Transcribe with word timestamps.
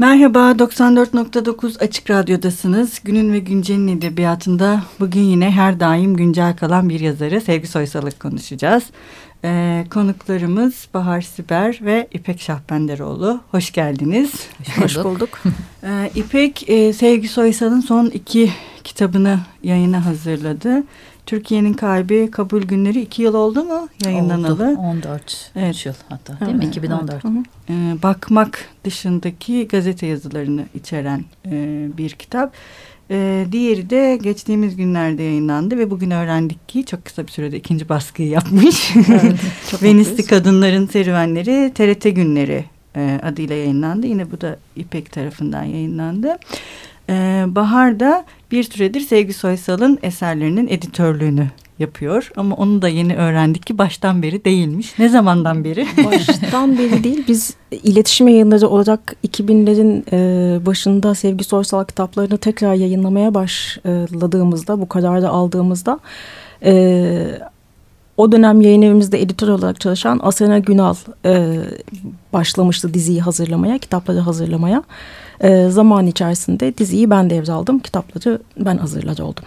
Merhaba, 0.00 0.38
94.9 0.38 1.78
Açık 1.78 2.10
Radyo'dasınız. 2.10 3.00
Günün 3.04 3.32
ve 3.32 3.38
Güncel'in 3.38 3.88
edebiyatında 3.88 4.82
bugün 5.00 5.20
yine 5.20 5.50
her 5.50 5.80
daim 5.80 6.16
güncel 6.16 6.56
kalan 6.56 6.88
bir 6.88 7.00
yazarı 7.00 7.40
Sevgi 7.40 7.66
Soysal'ı 7.66 8.10
konuşacağız. 8.10 8.84
Ee, 9.44 9.84
konuklarımız 9.90 10.88
Bahar 10.94 11.20
Siber 11.20 11.78
ve 11.82 12.08
İpek 12.12 12.40
Şahbenderoğlu. 12.40 13.40
Hoş 13.50 13.72
geldiniz. 13.72 14.32
Hoş 14.76 14.96
bulduk. 14.96 15.04
Hoş 15.04 15.04
bulduk. 15.04 15.38
Ee, 15.84 16.10
İpek, 16.14 16.70
e, 16.70 16.92
Sevgi 16.92 17.28
Soysal'ın 17.28 17.80
son 17.80 18.06
iki 18.06 18.52
kitabını 18.84 19.38
yayına 19.62 20.06
hazırladı. 20.06 20.82
Türkiye'nin 21.28 21.72
Kalbi 21.72 22.30
Kabul 22.30 22.62
Günleri 22.62 23.00
iki 23.00 23.22
yıl 23.22 23.34
oldu 23.34 23.64
mu 23.64 23.88
yayınlanalı? 24.04 24.70
Oldu 24.70 24.80
14 24.80 25.50
evet. 25.56 25.86
yıl 25.86 25.94
hatta 26.08 26.40
değil 26.40 26.50
evet, 26.50 26.62
mi 26.62 26.66
2014. 26.66 27.10
Evet. 27.10 27.46
Ee, 27.70 28.02
bakmak 28.02 28.58
dışındaki 28.84 29.68
gazete 29.68 30.06
yazılarını 30.06 30.64
içeren 30.74 31.24
e, 31.46 31.86
bir 31.98 32.10
kitap. 32.10 32.52
Ee, 33.10 33.46
diğeri 33.52 33.90
de 33.90 34.18
geçtiğimiz 34.22 34.76
günlerde 34.76 35.22
yayınlandı 35.22 35.78
ve 35.78 35.90
bugün 35.90 36.10
öğrendik 36.10 36.68
ki 36.68 36.86
çok 36.86 37.04
kısa 37.04 37.26
bir 37.26 37.32
sürede 37.32 37.56
ikinci 37.56 37.88
baskıyı 37.88 38.28
yapmış. 38.28 38.92
Evet, 38.96 39.36
Venüs'lü 39.82 40.26
Kadınların 40.26 40.86
Serüvenleri 40.86 41.72
TRT 41.74 42.16
Günleri 42.16 42.64
e, 42.96 43.20
adıyla 43.22 43.56
yayınlandı. 43.56 44.06
Yine 44.06 44.30
bu 44.30 44.40
da 44.40 44.58
İpek 44.76 45.12
tarafından 45.12 45.64
yayınlandı. 45.64 46.38
Ee, 47.10 47.44
Bahar 47.46 48.00
da 48.00 48.24
bir 48.50 48.62
süredir 48.62 49.00
Sevgi 49.00 49.32
Soysal'ın 49.32 49.98
eserlerinin 50.02 50.68
editörlüğünü 50.68 51.46
yapıyor. 51.78 52.30
Ama 52.36 52.56
onu 52.56 52.82
da 52.82 52.88
yeni 52.88 53.16
öğrendik 53.16 53.66
ki 53.66 53.78
baştan 53.78 54.22
beri 54.22 54.44
değilmiş. 54.44 54.98
Ne 54.98 55.08
zamandan 55.08 55.64
beri? 55.64 55.86
Baştan 56.04 56.78
beri 56.78 57.04
değil. 57.04 57.24
Biz 57.28 57.54
iletişim 57.70 58.28
yayınları 58.28 58.68
olarak 58.68 59.16
2000'lerin 59.26 60.02
e, 60.12 60.66
başında 60.66 61.14
Sevgi 61.14 61.44
Soysal 61.44 61.84
kitaplarını 61.84 62.38
tekrar 62.38 62.74
yayınlamaya 62.74 63.34
başladığımızda, 63.34 64.80
bu 64.80 64.88
kararı 64.88 65.28
aldığımızda... 65.28 65.98
E, 66.64 67.38
o 68.16 68.32
dönem 68.32 68.60
yayın 68.60 68.82
evimizde 68.82 69.22
editör 69.22 69.48
olarak 69.48 69.80
çalışan 69.80 70.20
Asena 70.22 70.58
Günal 70.58 70.94
e, 71.24 71.56
başlamıştı 72.32 72.94
diziyi 72.94 73.20
hazırlamaya, 73.20 73.78
kitapları 73.78 74.18
hazırlamaya. 74.18 74.82
E, 75.40 75.68
zaman 75.68 76.06
içerisinde 76.06 76.78
diziyi 76.78 77.10
ben 77.10 77.30
devraldım, 77.30 77.78
kitapları 77.78 78.38
ben 78.56 78.76
hazırladı 78.76 79.24
oldum. 79.24 79.44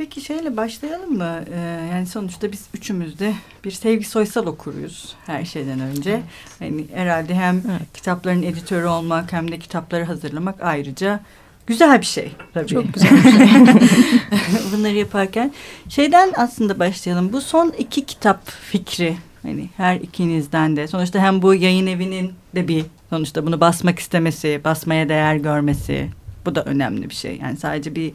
Peki 0.00 0.20
şeyle 0.20 0.56
başlayalım 0.56 1.16
mı? 1.16 1.44
Ee, 1.54 1.58
yani 1.92 2.06
sonuçta 2.06 2.52
biz 2.52 2.66
üçümüz 2.74 3.18
de 3.18 3.34
bir 3.64 3.70
Sevgi 3.70 4.04
Soysal 4.04 4.46
okuruyuz 4.46 5.14
her 5.26 5.44
şeyden 5.44 5.80
önce. 5.80 6.10
Evet. 6.10 6.22
Yani 6.60 6.86
herhalde 6.94 7.34
hem 7.34 7.54
evet. 7.56 7.92
kitapların 7.94 8.42
editörü 8.42 8.86
olmak 8.86 9.32
hem 9.32 9.50
de 9.52 9.58
kitapları 9.58 10.04
hazırlamak 10.04 10.62
ayrıca 10.62 11.20
güzel 11.66 12.00
bir 12.00 12.06
şey 12.06 12.32
tabii. 12.54 12.66
Çok 12.66 12.84
güzel 12.94 13.10
bir 13.24 13.30
şey. 13.30 13.48
Bunları 14.72 14.94
yaparken 14.94 15.52
şeyden 15.88 16.32
aslında 16.36 16.78
başlayalım. 16.78 17.32
Bu 17.32 17.40
son 17.40 17.74
iki 17.78 18.06
kitap 18.06 18.50
fikri 18.50 19.16
hani 19.42 19.68
her 19.76 19.96
ikinizden 19.96 20.76
de 20.76 20.88
sonuçta 20.88 21.18
hem 21.18 21.42
bu 21.42 21.54
yayın 21.54 21.86
evinin 21.86 22.32
de 22.54 22.68
bir 22.68 22.84
sonuçta 23.10 23.46
bunu 23.46 23.60
basmak 23.60 23.98
istemesi, 23.98 24.60
basmaya 24.64 25.08
değer 25.08 25.36
görmesi 25.36 26.08
bu 26.46 26.54
da 26.54 26.64
önemli 26.64 27.10
bir 27.10 27.14
şey. 27.14 27.38
Yani 27.42 27.56
sadece 27.56 27.94
bir 27.94 28.12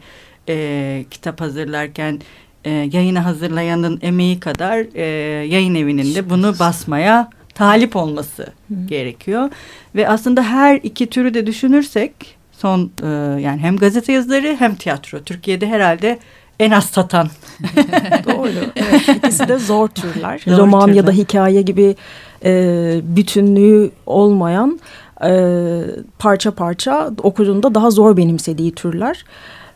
e, 0.48 1.04
kitap 1.10 1.40
hazırlarken 1.40 2.20
e, 2.64 2.70
yayını 2.70 3.18
hazırlayanın 3.18 3.98
emeği 4.02 4.40
kadar 4.40 4.86
e, 4.94 5.04
yayın 5.46 5.74
evinin 5.74 6.14
de 6.14 6.30
bunu 6.30 6.58
basmaya 6.58 7.30
talip 7.54 7.96
olması 7.96 8.42
Hı. 8.42 8.74
gerekiyor. 8.86 9.50
Ve 9.94 10.08
aslında 10.08 10.42
her 10.42 10.76
iki 10.76 11.06
türü 11.06 11.34
de 11.34 11.46
düşünürsek 11.46 12.12
son 12.52 12.90
e, 13.02 13.06
yani 13.40 13.60
hem 13.60 13.76
gazete 13.76 14.12
yazıları 14.12 14.56
hem 14.58 14.74
tiyatro 14.74 15.22
Türkiye'de 15.22 15.66
herhalde 15.66 16.18
en 16.60 16.70
az 16.70 16.84
satan. 16.84 17.28
Doğru. 18.24 18.50
Evet, 18.76 19.08
ikisi 19.08 19.48
de 19.48 19.58
zor 19.58 19.88
türler. 19.88 20.42
Zor 20.46 20.58
Roman 20.58 20.80
türler. 20.80 20.96
ya 20.96 21.06
da 21.06 21.12
hikaye 21.12 21.62
gibi 21.62 21.96
e, 22.44 23.00
bütünlüğü 23.02 23.90
olmayan 24.06 24.80
e, 25.24 25.80
parça 26.18 26.50
parça 26.50 27.10
okuduğunda 27.22 27.74
daha 27.74 27.90
zor 27.90 28.16
benimsediği 28.16 28.72
türler. 28.72 29.24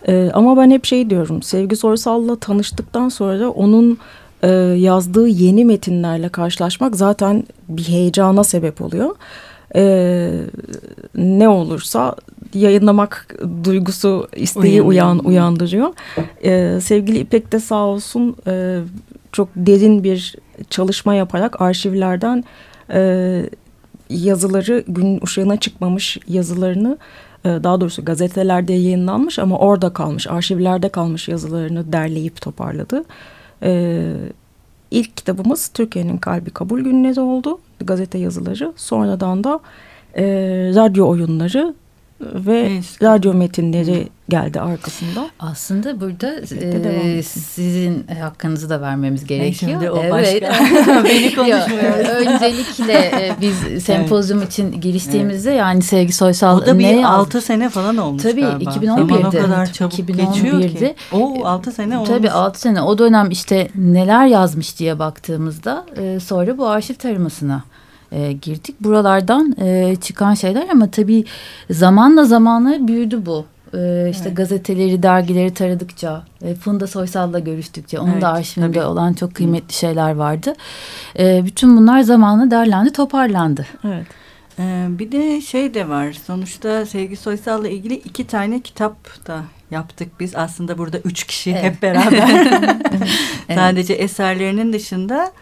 E, 0.08 0.30
ama 0.34 0.56
ben 0.56 0.70
hep 0.70 0.84
şey 0.84 1.10
diyorum, 1.10 1.42
Sevgi 1.42 1.76
Sorsal'la 1.76 2.36
tanıştıktan 2.36 3.08
sonra 3.08 3.48
onun 3.48 3.98
e, 4.42 4.48
yazdığı 4.76 5.28
yeni 5.28 5.64
metinlerle 5.64 6.28
karşılaşmak 6.28 6.96
zaten 6.96 7.44
bir 7.68 7.88
heyecana 7.88 8.44
sebep 8.44 8.82
oluyor. 8.82 9.10
E, 9.76 10.30
ne 11.14 11.48
olursa 11.48 12.16
yayınlamak 12.54 13.36
duygusu 13.64 14.28
isteği 14.36 14.82
uyan 14.82 15.18
uyandırıyor. 15.18 15.88
E, 16.44 16.80
sevgili 16.80 17.18
İpek 17.18 17.52
de 17.52 17.60
sağ 17.60 17.84
olsun 17.84 18.36
e, 18.46 18.80
çok 19.32 19.48
derin 19.56 20.04
bir 20.04 20.34
çalışma 20.70 21.14
yaparak 21.14 21.60
arşivlerden 21.60 22.44
e, 22.90 23.42
yazıları 24.10 24.84
gün 24.88 25.20
ışığına 25.24 25.56
çıkmamış 25.56 26.18
yazılarını 26.28 26.98
e, 27.44 27.48
daha 27.48 27.80
doğrusu 27.80 28.04
gazetelerde 28.04 28.72
yayınlanmış 28.72 29.38
ama 29.38 29.58
orada 29.58 29.92
kalmış 29.92 30.26
arşivlerde 30.26 30.88
kalmış 30.88 31.28
yazılarını 31.28 31.92
derleyip 31.92 32.40
toparladı. 32.40 33.04
E, 33.62 34.02
ilk 34.90 35.16
kitabımız 35.16 35.68
Türkiye'nin 35.68 36.16
Kalbi 36.16 36.50
Kabul 36.50 36.80
Günleri 36.80 37.20
oldu 37.20 37.58
gazete 37.80 38.18
yazıları 38.18 38.72
sonradan 38.76 39.44
da 39.44 39.60
e, 40.16 40.24
radyo 40.74 41.08
oyunları 41.08 41.74
ve 42.20 42.58
evet. 42.58 43.02
radyo 43.02 43.34
metinleri 43.34 44.08
geldi 44.28 44.60
arkasında. 44.60 45.30
Aslında 45.40 46.00
burada 46.00 46.40
e, 46.90 47.22
sizin 47.22 48.06
hakkınızı 48.20 48.70
da 48.70 48.80
vermemiz 48.80 49.24
gerekiyor. 49.24 49.72
Şimdi 49.72 49.90
o 49.90 49.98
evet. 50.02 50.12
başka. 50.12 50.64
Beni 51.04 51.34
konuşmuyor. 51.34 51.98
Öncelikle 51.98 52.92
e, 52.92 53.36
biz 53.40 53.84
sempozyum 53.84 54.38
evet. 54.38 54.52
için 54.52 54.80
giriştiğimizde 54.80 55.50
evet. 55.50 55.60
yani 55.60 55.82
Sevgi 55.82 56.12
Soysal 56.12 56.58
o 56.58 56.66
da 56.66 56.78
bir 56.78 56.84
ne 56.84 57.06
6 57.06 57.40
sene 57.40 57.68
falan 57.68 57.96
olmuş 57.96 58.22
Tabii 58.22 58.40
galiba. 58.40 58.70
2011'de. 58.70 58.86
Zaman 58.86 59.24
o 59.24 59.30
kadar 59.30 59.72
çabuk 59.72 59.98
2011'de. 59.98 60.24
geçiyor 60.24 60.62
ki. 60.62 60.94
O 61.12 61.46
6 61.46 61.72
sene 61.72 61.96
olmuş. 61.96 62.08
Tabii 62.08 62.30
6 62.30 62.60
sene. 62.60 62.82
O 62.82 62.98
dönem 62.98 63.30
işte 63.30 63.68
neler 63.74 64.26
yazmış 64.26 64.78
diye 64.78 64.98
baktığımızda 64.98 65.86
e, 65.96 66.20
sonra 66.20 66.58
bu 66.58 66.66
arşiv 66.66 66.94
taramasına 66.94 67.62
e, 68.12 68.32
girdik. 68.32 68.76
Buralardan 68.80 69.56
e, 69.60 69.96
çıkan 70.00 70.34
şeyler 70.34 70.68
ama 70.68 70.90
tabii 70.90 71.24
zamanla 71.70 72.24
zamanla 72.24 72.88
büyüdü 72.88 73.26
bu. 73.26 73.44
E, 73.74 74.08
işte 74.10 74.24
evet. 74.26 74.36
gazeteleri, 74.36 75.02
dergileri 75.02 75.54
taradıkça, 75.54 76.22
e, 76.42 76.54
Funda 76.54 76.86
Soysal'la 76.86 77.38
görüştükçe, 77.38 78.00
onun 78.00 78.12
evet, 78.12 78.22
da 78.22 78.32
arşivinde 78.32 78.72
tabii. 78.72 78.84
olan 78.84 79.12
çok 79.12 79.34
kıymetli 79.34 79.74
şeyler 79.74 80.14
vardı. 80.14 80.54
E, 81.18 81.44
bütün 81.44 81.76
bunlar 81.76 82.00
zamanla 82.00 82.50
derlendi, 82.50 82.92
toparlandı. 82.92 83.66
Evet. 83.84 84.06
Ee, 84.60 84.86
bir 84.88 85.12
de 85.12 85.40
şey 85.40 85.74
de 85.74 85.88
var. 85.88 86.12
Sonuçta 86.12 86.86
Sevgi 86.86 87.16
Soysal'la 87.16 87.68
ilgili 87.68 87.94
iki 87.94 88.26
tane 88.26 88.60
kitap 88.60 89.26
da 89.26 89.42
yaptık 89.70 90.08
biz. 90.20 90.36
Aslında 90.36 90.78
burada 90.78 90.98
üç 90.98 91.24
kişi 91.24 91.50
evet. 91.50 91.64
hep 91.64 91.82
beraber. 91.82 92.28
Sadece 93.54 93.94
evet. 93.94 94.04
eserlerinin 94.04 94.72
dışında 94.72 95.32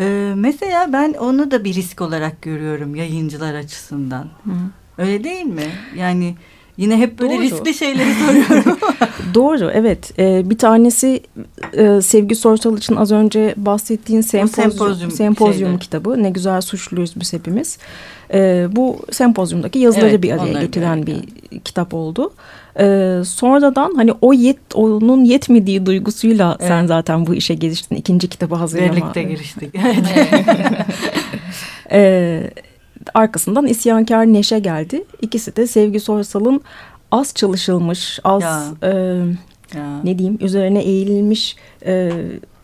ee, 0.00 0.32
mesela 0.36 0.92
ben 0.92 1.12
onu 1.12 1.50
da 1.50 1.64
bir 1.64 1.74
risk 1.74 2.00
olarak 2.00 2.42
görüyorum 2.42 2.94
yayıncılar 2.94 3.54
açısından. 3.54 4.24
Hı. 4.44 4.50
Öyle 4.98 5.24
değil 5.24 5.44
mi? 5.44 5.72
Yani 5.96 6.34
yine 6.80 6.96
hep 6.96 7.18
böyle 7.18 7.34
Doğru. 7.34 7.42
riskli 7.42 7.74
şeyleri 7.74 8.14
soruyorum. 8.14 8.78
Doğru 9.34 9.70
evet. 9.74 10.12
Ee, 10.18 10.50
bir 10.50 10.58
tanesi 10.58 11.20
e, 11.72 12.02
Sevgi 12.02 12.34
Sorsal 12.34 12.78
için 12.78 12.96
az 12.96 13.12
önce 13.12 13.54
bahsettiğin 13.56 14.20
sempozyum, 14.20 14.70
sempozyum, 14.70 15.10
sempozyum 15.10 15.78
kitabı. 15.78 16.22
Ne 16.22 16.30
güzel 16.30 16.60
suçluyuz 16.60 17.20
biz 17.20 17.32
hepimiz. 17.32 17.78
Ee, 18.32 18.68
bu 18.72 18.98
sempozyumdaki 19.10 19.78
yazıları 19.78 20.08
evet, 20.08 20.22
bir 20.22 20.32
araya 20.32 20.60
getiren 20.60 21.06
bir 21.06 21.16
kitap 21.64 21.94
oldu. 21.94 22.32
Ee, 22.78 23.20
sonradan 23.24 23.94
hani 23.96 24.12
o 24.20 24.32
yet 24.32 24.58
onun 24.74 25.24
yetmediği 25.24 25.86
duygusuyla 25.86 26.56
evet. 26.60 26.68
sen 26.68 26.86
zaten 26.86 27.26
bu 27.26 27.34
işe 27.34 27.54
giriştin. 27.54 27.96
ikinci 27.96 28.28
kitabı 28.28 28.54
hazırlama. 28.54 28.92
Birlikte 28.92 29.22
giriştik. 29.22 29.74
ee, 31.92 32.50
arkasından 33.14 33.66
isyankar 33.66 34.26
Neşe 34.26 34.58
geldi. 34.58 35.04
İkisi 35.22 35.56
de 35.56 35.66
Sevgi 35.66 36.00
Sorsal'ın 36.00 36.60
az 37.10 37.34
çalışılmış, 37.34 38.18
az 38.24 38.72
e, 38.82 38.88
ya. 39.74 40.00
ne 40.04 40.18
diyeyim 40.18 40.38
üzerine 40.40 40.80
eğilmiş 40.80 41.56
e, 41.86 42.12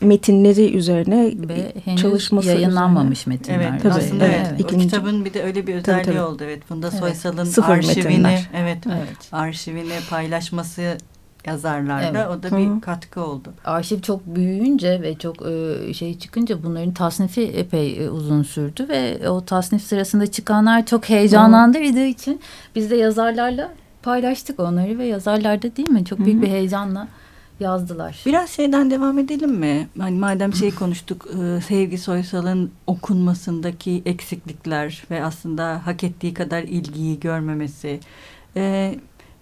metinleri 0.00 0.76
üzerine 0.76 1.32
Ve 1.48 1.72
henüz 1.84 2.02
çalışması 2.02 2.48
yayınlanmamış 2.48 3.20
üzerine. 3.20 3.38
metinler. 3.38 3.70
Evet 3.70 3.82
tabii. 3.82 3.94
Aslında 3.94 4.26
evet. 4.26 4.46
evet. 4.50 4.60
İkinci, 4.60 4.86
o 4.86 4.88
kitabın 4.88 5.24
bir 5.24 5.34
de 5.34 5.42
öyle 5.42 5.66
bir 5.66 5.74
özelliği 5.74 6.04
tabii, 6.04 6.14
tabii. 6.14 6.24
oldu. 6.24 6.42
Evet 6.44 6.64
Funda 6.68 6.88
evet. 6.88 6.98
Soysal'ın 6.98 7.62
arşivini 7.62 8.38
evet, 8.54 8.78
evet 8.86 9.32
arşivini 9.32 9.94
paylaşması 10.10 10.98
yazarlarda 11.46 12.18
evet. 12.18 12.26
o 12.26 12.42
da 12.42 12.56
bir 12.56 12.66
Hı. 12.66 12.80
katkı 12.80 13.24
oldu. 13.24 13.52
Arşiv 13.64 14.00
çok 14.00 14.26
büyüyünce 14.26 15.02
ve 15.02 15.18
çok 15.18 15.36
e, 15.46 15.94
şey 15.94 16.18
çıkınca 16.18 16.62
bunların 16.62 16.94
tasnifi 16.94 17.42
epey 17.42 18.04
e, 18.04 18.10
uzun 18.10 18.42
sürdü 18.42 18.88
ve 18.88 19.28
o 19.28 19.44
tasnif 19.44 19.82
sırasında 19.82 20.26
çıkanlar 20.26 20.86
çok 20.86 21.08
heyecanlandırdığı 21.08 22.06
için 22.06 22.40
biz 22.74 22.90
de 22.90 22.96
yazarlarla 22.96 23.72
paylaştık 24.02 24.60
onları 24.60 24.98
ve 24.98 25.06
yazarlarda 25.06 25.76
değil 25.76 25.88
mi 25.88 26.04
çok 26.04 26.18
büyük 26.18 26.38
Hı. 26.38 26.42
bir 26.42 26.48
heyecanla 26.48 27.08
yazdılar. 27.60 28.22
Biraz 28.26 28.50
şeyden 28.50 28.90
devam 28.90 29.18
edelim 29.18 29.50
mi? 29.50 29.88
Hani 29.98 30.18
madem 30.18 30.54
şey 30.54 30.74
konuştuk, 30.74 31.26
e, 31.26 31.60
Sevgi 31.60 31.98
Soysal'ın 31.98 32.70
okunmasındaki 32.86 34.02
eksiklikler 34.06 35.04
ve 35.10 35.24
aslında 35.24 35.86
hak 35.86 36.04
ettiği 36.04 36.34
kadar 36.34 36.62
ilgiyi 36.62 37.20
görmemesi. 37.20 38.00
E, 38.56 38.94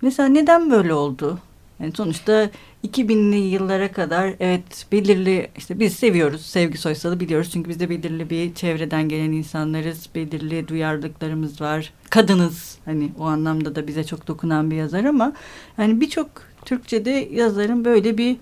mesela 0.03 0.29
neden 0.29 0.71
böyle 0.71 0.95
oldu? 0.95 1.39
Yani 1.85 1.95
sonuçta 1.97 2.51
2000'li 2.89 3.37
yıllara 3.37 3.93
kadar 3.93 4.35
evet 4.41 4.87
belirli 4.93 5.51
işte 5.57 5.81
biz 5.81 5.93
seviyoruz 5.93 6.47
Sevgi 6.47 6.79
Soysal'ı 6.79 7.21
biliyoruz 7.21 7.51
çünkü 7.53 7.71
biz 7.71 7.81
de 7.81 7.91
belirli 7.91 8.31
bir 8.31 8.55
çevreden 8.55 9.09
gelen 9.09 9.33
insanlarız. 9.33 10.09
Belirli 10.15 10.69
duyarlılıklarımız 10.69 11.61
var. 11.61 11.93
Kadınız 12.11 12.79
hani 12.85 13.13
o 13.19 13.25
anlamda 13.25 13.75
da 13.75 13.87
bize 13.87 14.05
çok 14.05 14.27
dokunan 14.27 14.71
bir 14.71 14.77
yazar 14.77 15.05
ama 15.05 15.33
yani 15.79 16.01
birçok 16.01 16.29
Türkçe'de 16.65 17.29
yazarın 17.33 17.85
böyle 17.85 18.19
bir 18.19 18.37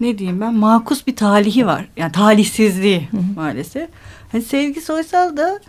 ne 0.00 0.18
diyeyim 0.18 0.40
ben 0.40 0.54
makus 0.54 1.06
bir 1.06 1.16
talihi 1.16 1.66
var. 1.66 1.88
Yani 1.96 2.12
talihsizliği 2.12 3.08
maalesef. 3.36 3.88
Hani 4.32 4.42
Sevgi 4.42 4.80
Soysal 4.80 5.36
da 5.36 5.60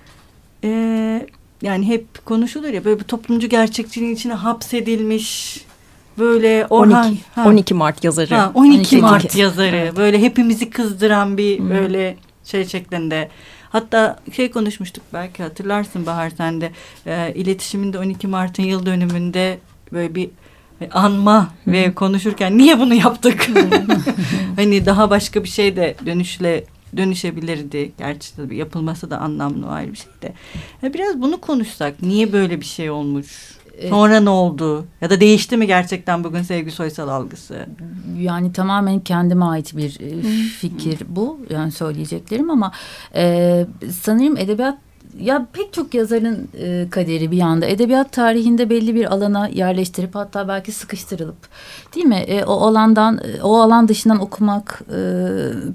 e, 0.64 1.28
yani 1.62 1.88
hep 1.88 2.26
konuşulur 2.26 2.70
ya 2.70 2.86
böyle 2.86 3.00
bir 3.00 3.06
toplumcu 3.06 3.50
gerçekçiliğin 3.50 4.16
içine 4.16 4.34
hapsedilmiş 4.34 5.62
böyle 6.20 6.68
Orhan 6.70 7.08
12, 7.08 7.22
ha, 7.36 7.48
12 7.48 7.74
Mart 7.74 8.04
yazarı. 8.04 8.36
Ha, 8.36 8.52
12, 8.54 8.78
12 8.78 8.98
Mart 8.98 9.36
yazarı. 9.36 9.76
Evet. 9.76 9.98
Böyle 9.98 10.22
hepimizi 10.22 10.70
kızdıran 10.70 11.38
bir 11.38 11.60
hmm. 11.60 11.70
böyle 11.70 12.18
şey 12.44 12.66
şeklinde. 12.66 13.30
Hatta 13.70 14.20
şey 14.36 14.52
konuşmuştuk 14.52 15.04
belki 15.14 15.44
hatırlarsın 15.44 16.06
Bahar 16.06 16.30
sen 16.30 16.62
de 16.62 16.72
e, 17.06 17.34
iletişiminde 17.36 18.00
12 18.00 18.28
Mart'ın 18.28 18.64
yıl 18.64 18.86
dönümünde 18.86 19.60
böyle 19.94 20.16
bir 20.16 20.30
anma 20.92 21.50
ve 21.68 21.94
konuşurken 21.94 22.58
niye 22.58 22.80
bunu 22.80 22.94
yaptık? 22.94 23.50
hani 24.56 24.86
daha 24.86 25.10
başka 25.10 25.44
bir 25.44 25.50
şey 25.50 25.76
de 25.76 25.96
dönüşle 26.06 26.64
dönüşebilirdi. 26.98 27.92
Gerçi 27.98 28.36
tabii 28.36 28.58
yapılması 28.58 29.12
da 29.12 29.18
anlamlı 29.18 29.68
ayrı 29.68 29.92
bir 29.92 29.98
şey 29.98 30.12
de. 30.22 30.34
biraz 30.94 31.22
bunu 31.22 31.42
konuşsak. 31.42 32.02
Niye 32.02 32.34
böyle 32.34 32.62
bir 32.62 32.66
şey 32.66 32.90
olmuş? 32.90 33.59
Sonra 33.90 34.20
ne 34.20 34.30
oldu? 34.30 34.86
Ya 35.02 35.10
da 35.10 35.20
değişti 35.20 35.58
mi 35.58 35.68
gerçekten 35.68 36.24
bugün 36.24 36.42
Sevgi 36.42 36.72
Soysal 36.72 37.08
algısı? 37.08 37.66
Yani 38.18 38.54
tamamen 38.54 39.00
kendime 39.00 39.46
ait 39.46 39.78
bir 39.78 40.00
e, 40.00 40.22
fikir 40.48 41.00
bu. 41.08 41.40
Yani 41.50 41.72
söyleyeceklerim 41.72 42.50
ama 42.50 42.72
e, 43.16 43.66
sanırım 44.02 44.38
edebiyat 44.38 44.78
ya 45.20 45.48
pek 45.54 45.74
çok 45.74 45.94
yazarın 45.94 46.50
e, 46.62 46.90
kaderi 46.90 47.32
bir 47.32 47.42
anda 47.42 47.66
edebiyat 47.66 48.12
tarihinde 48.12 48.70
belli 48.70 48.96
bir 48.96 49.14
alana 49.14 49.48
yerleştirip 49.48 50.16
hatta 50.16 50.48
belki 50.48 50.72
sıkıştırılıp 50.72 51.38
değil 51.96 52.06
mi 52.06 52.16
e, 52.16 52.44
o 52.44 52.54
alandan 52.54 53.18
e, 53.18 53.44
o 53.44 53.60
alan 53.60 53.88
dışından 53.88 54.20
okumak 54.20 54.82
e, 54.96 55.00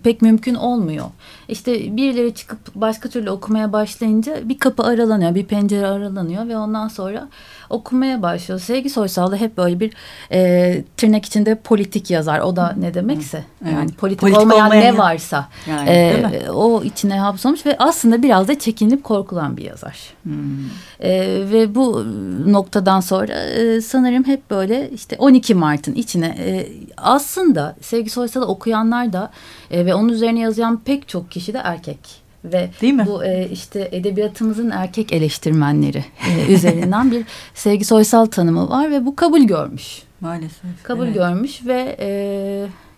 pek 0.03 0.23
mümkün 0.23 0.55
olmuyor. 0.55 1.07
İşte 1.49 1.97
birileri 1.97 2.35
çıkıp 2.35 2.59
başka 2.75 3.09
türlü 3.09 3.31
okumaya 3.31 3.73
başlayınca 3.73 4.49
bir 4.49 4.59
kapı 4.59 4.83
aralanıyor 4.83 5.35
bir 5.35 5.45
pencere 5.45 5.87
aralanıyor 5.87 6.49
ve 6.49 6.57
ondan 6.57 6.89
sonra 6.89 7.29
okumaya 7.71 8.23
başlıyor. 8.23 8.61
Sevgi 8.61 8.91
Soysal 8.91 9.33
da 9.33 9.37
hep 9.37 9.57
böyle 9.57 9.81
bir 9.81 9.95
e, 10.33 10.85
tırnak 10.97 11.27
içinde 11.27 11.55
politik 11.55 12.11
yazar. 12.11 12.41
O 12.41 12.57
da 12.57 12.75
ne 12.79 12.95
demekse. 12.95 13.45
Evet. 13.65 13.73
Yani 13.73 13.93
politik, 13.93 14.21
politik 14.21 14.41
olmayan, 14.41 14.67
olmayan 14.67 14.95
ne 14.95 14.99
varsa 14.99 15.49
yani, 15.69 15.91
e, 15.91 16.51
o 16.51 16.83
içine 16.83 17.19
hapsolmuş 17.21 17.67
ve 17.67 17.77
aslında 17.79 18.23
biraz 18.23 18.49
da 18.49 18.59
çekinip 18.59 19.05
korkulan 19.35 19.57
bir 19.57 19.65
yazar. 19.65 19.97
Hmm. 20.23 20.71
E, 21.01 21.11
ve 21.53 21.75
bu 21.75 22.05
noktadan 22.47 23.01
sonra 23.01 23.33
e, 23.33 23.81
sanırım 23.81 24.25
hep 24.25 24.51
böyle 24.51 24.91
işte 24.91 25.17
12 25.19 25.55
Mart'ın 25.55 25.95
içine 25.95 26.27
e, 26.27 26.69
aslında 26.97 27.77
Sevgi 27.81 28.11
Soysal'ı 28.11 28.47
okuyanlar 28.47 29.13
da 29.13 29.31
e, 29.71 29.87
ve 29.87 29.95
onun 29.95 30.09
üzerine 30.09 30.41
yazan 30.41 30.81
pek 30.81 31.09
çok 31.09 31.31
kişi 31.31 31.55
de 31.55 31.61
erkek 31.65 31.99
ve 32.45 32.71
Değil 32.81 32.95
mi? 32.95 33.07
bu 33.07 33.25
e, 33.25 33.49
işte 33.49 33.89
edebiyatımızın 33.93 34.71
erkek 34.71 35.13
eleştirmenleri 35.13 36.05
e, 36.31 36.53
üzerinden 36.53 37.11
bir 37.11 37.25
Sevgi 37.55 37.85
Soysal 37.85 38.27
tanımı 38.27 38.69
var 38.69 38.91
ve 38.91 39.07
bu 39.07 39.17
kabul 39.17 39.41
görmüş. 39.41 40.03
Maalesef. 40.21 40.83
Kabul 40.83 41.05
evet. 41.07 41.15
görmüş 41.15 41.67
ve 41.67 41.97
e, 42.01 42.09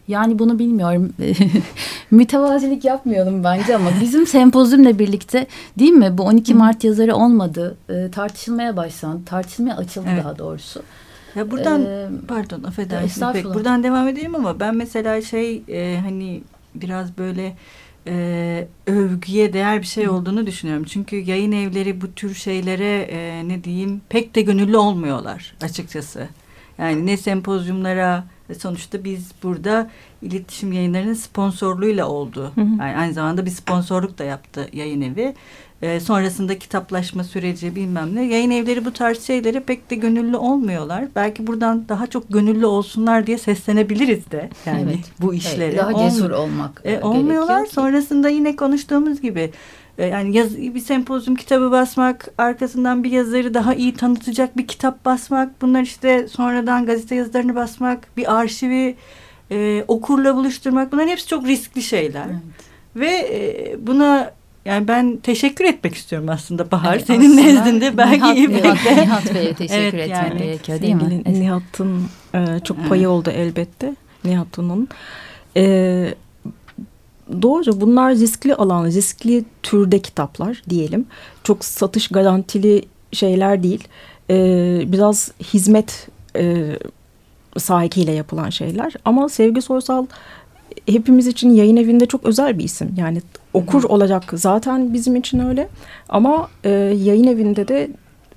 yani 0.08 0.38
bunu 0.38 0.58
bilmiyorum. 0.58 1.12
Mütevazilik 2.10 2.84
yapmayalım 2.84 3.44
bence 3.44 3.76
ama 3.76 3.90
bizim 4.00 4.26
sempozyumla 4.26 4.98
birlikte 4.98 5.46
değil 5.78 5.92
mi 5.92 6.18
bu 6.18 6.22
12 6.22 6.54
Mart 6.54 6.84
yazarı 6.84 7.16
olmadı. 7.16 7.76
E, 7.88 8.10
tartışılmaya 8.10 8.76
başlandı. 8.76 9.24
Tartışmaya 9.24 9.76
açıldı 9.76 10.06
evet. 10.12 10.24
daha 10.24 10.38
doğrusu. 10.38 10.82
Ya 11.36 11.50
buradan 11.50 11.82
ee, 11.82 12.08
pardon 12.28 12.62
affedersin 12.62 13.32
pek 13.32 13.44
buradan 13.44 13.82
devam 13.82 14.08
edeyim 14.08 14.34
ama 14.34 14.60
ben 14.60 14.76
mesela 14.76 15.22
şey 15.22 15.62
e, 15.68 16.00
hani 16.00 16.42
biraz 16.74 17.18
böyle 17.18 17.56
e, 18.06 18.66
övgüye 18.86 19.52
değer 19.52 19.80
bir 19.80 19.86
şey 19.86 20.08
olduğunu 20.08 20.46
düşünüyorum. 20.46 20.84
Çünkü 20.84 21.16
yayın 21.16 21.52
evleri 21.52 22.00
bu 22.00 22.12
tür 22.12 22.34
şeylere 22.34 23.08
e, 23.10 23.48
ne 23.48 23.64
diyeyim 23.64 24.00
pek 24.08 24.34
de 24.34 24.42
gönüllü 24.42 24.76
olmuyorlar 24.76 25.54
açıkçası. 25.62 26.28
Yani 26.78 27.06
ne 27.06 27.16
sempozyumlara 27.16 28.24
sonuçta 28.54 29.04
biz 29.04 29.32
burada 29.42 29.90
iletişim 30.22 30.72
yayınlarının 30.72 31.14
sponsorluğuyla 31.14 32.08
oldu. 32.08 32.52
Hı 32.54 32.60
hı. 32.60 32.66
Yani 32.80 32.96
aynı 32.96 33.12
zamanda 33.12 33.46
bir 33.46 33.50
sponsorluk 33.50 34.18
da 34.18 34.24
yaptı 34.24 34.68
yayın 34.72 35.00
evi 35.00 35.34
e, 35.82 36.00
sonrasında 36.00 36.58
kitaplaşma 36.58 37.24
süreci 37.24 37.76
bilmem 37.76 38.14
ne. 38.14 38.24
Yayın 38.24 38.50
evleri 38.50 38.84
bu 38.84 38.92
tarz 38.92 39.26
şeylere 39.26 39.60
pek 39.60 39.90
de 39.90 39.94
gönüllü 39.94 40.36
olmuyorlar. 40.36 41.04
Belki 41.16 41.46
buradan 41.46 41.88
daha 41.88 42.06
çok 42.06 42.32
gönüllü 42.32 42.66
olsunlar 42.66 43.26
diye 43.26 43.38
seslenebiliriz 43.38 44.30
de 44.30 44.50
yani 44.66 44.82
evet. 44.82 45.12
bu 45.20 45.34
işlere. 45.34 45.64
Evet, 45.64 45.78
daha 45.78 46.10
cesur 46.10 46.30
olmak 46.30 46.82
e, 46.84 47.00
Olmuyorlar. 47.00 47.64
Ki. 47.64 47.70
Sonrasında 47.72 48.28
yine 48.28 48.56
konuştuğumuz 48.56 49.20
gibi 49.20 49.50
yani 49.98 50.36
yaz, 50.36 50.56
bir 50.56 50.80
sempozyum 50.80 51.36
kitabı 51.36 51.70
basmak, 51.70 52.28
arkasından 52.38 53.04
bir 53.04 53.10
yazarı 53.10 53.54
daha 53.54 53.74
iyi 53.74 53.94
tanıtacak 53.94 54.56
bir 54.56 54.66
kitap 54.66 55.04
basmak, 55.04 55.62
bunlar 55.62 55.82
işte 55.82 56.28
sonradan 56.28 56.86
gazete 56.86 57.14
yazılarını 57.14 57.54
basmak, 57.54 58.16
bir 58.16 58.36
arşivi 58.36 58.94
e, 59.50 59.84
okurla 59.88 60.36
buluşturmak 60.36 60.92
bunların 60.92 61.08
hepsi 61.08 61.28
çok 61.28 61.46
riskli 61.46 61.82
şeyler. 61.82 62.26
Evet. 62.26 62.40
Ve 62.96 63.08
e, 63.08 63.76
buna 63.86 64.32
yani 64.64 64.88
ben 64.88 65.16
teşekkür 65.16 65.64
etmek 65.64 65.94
istiyorum 65.94 66.28
aslında 66.28 66.70
Bahar. 66.70 66.96
Evet, 66.96 67.06
Senin 67.06 67.36
nezdinde 67.36 67.96
belki 67.96 68.34
Nihat, 68.34 68.64
Nihat, 68.64 68.96
Nihat 68.96 69.34
Bey'e 69.34 69.54
teşekkür 69.54 69.74
evet, 69.82 69.94
etmek 69.94 70.10
yani, 70.10 70.38
gerekiyor 70.38 70.82
değil 70.82 70.94
mi? 70.94 71.22
Nihat'ın 71.26 72.04
e, 72.34 72.60
çok 72.64 72.88
payı 72.88 73.08
oldu 73.08 73.30
elbette. 73.30 73.94
Nihat'ın. 74.24 74.88
E, 75.56 76.14
doğruca 77.42 77.80
bunlar 77.80 78.14
riskli 78.14 78.54
alan, 78.54 78.84
riskli 78.84 79.44
türde 79.62 79.98
kitaplar 79.98 80.62
diyelim. 80.70 81.06
Çok 81.44 81.64
satış 81.64 82.08
garantili 82.08 82.82
şeyler 83.12 83.62
değil. 83.62 83.88
E, 84.30 84.36
biraz 84.86 85.32
hizmet 85.42 86.08
e, 86.36 86.78
sahikiyle 87.58 88.12
yapılan 88.12 88.50
şeyler. 88.50 88.94
Ama 89.04 89.28
Sevgi 89.28 89.62
Soysal 89.62 90.06
hepimiz 90.86 91.26
için 91.26 91.50
yayın 91.50 91.76
evinde 91.76 92.06
çok 92.06 92.24
özel 92.24 92.58
bir 92.58 92.64
isim. 92.64 92.94
Yani 92.96 93.22
okur 93.54 93.84
olacak 93.84 94.24
zaten 94.32 94.94
bizim 94.94 95.16
için 95.16 95.38
öyle. 95.38 95.68
Ama 96.08 96.48
e, 96.64 96.70
yayın 96.70 97.26
evinde 97.26 97.68
de 97.68 97.90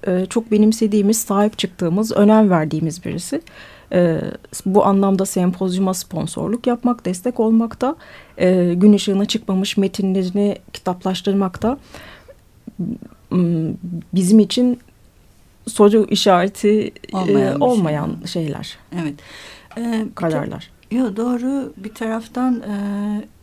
e, 0.08 0.26
çok 0.26 0.52
benimsediğimiz, 0.52 1.18
sahip 1.18 1.58
çıktığımız, 1.58 2.12
önem 2.12 2.50
verdiğimiz 2.50 3.06
birisi. 3.06 3.42
E, 3.92 4.22
bu 4.66 4.86
anlamda 4.86 5.26
sempozyuma 5.26 5.94
sponsorluk 5.94 6.68
yapmak, 6.68 7.06
destek 7.06 7.40
olmakta, 7.40 7.96
e, 8.38 8.74
gün 8.74 8.94
ışığına 8.94 9.26
çıkmamış 9.26 9.78
metinlerini 9.78 10.58
kitaplaştırmakta 10.74 11.78
bizim 14.14 14.40
için 14.40 14.80
soru 15.68 16.06
işareti 16.10 16.92
olmayan, 17.14 17.62
e, 17.62 17.64
olmayan 17.64 18.18
şey. 18.26 18.44
şeyler. 18.44 18.78
Evet. 19.02 19.16
Ee, 19.78 20.06
kararlar. 20.16 20.72
Yok 20.92 21.18
doğru 21.18 21.74
bir 21.78 21.94
taraftan 21.94 22.62
e, 22.62 22.74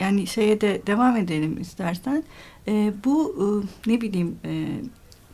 yani 0.01 0.27
şeye 0.27 0.61
de 0.61 0.83
devam 0.87 1.17
edelim 1.17 1.61
istersen. 1.61 2.25
E, 2.69 2.93
bu 3.05 3.37
e, 3.87 3.91
ne 3.91 4.01
bileyim 4.01 4.39
e, 4.45 4.67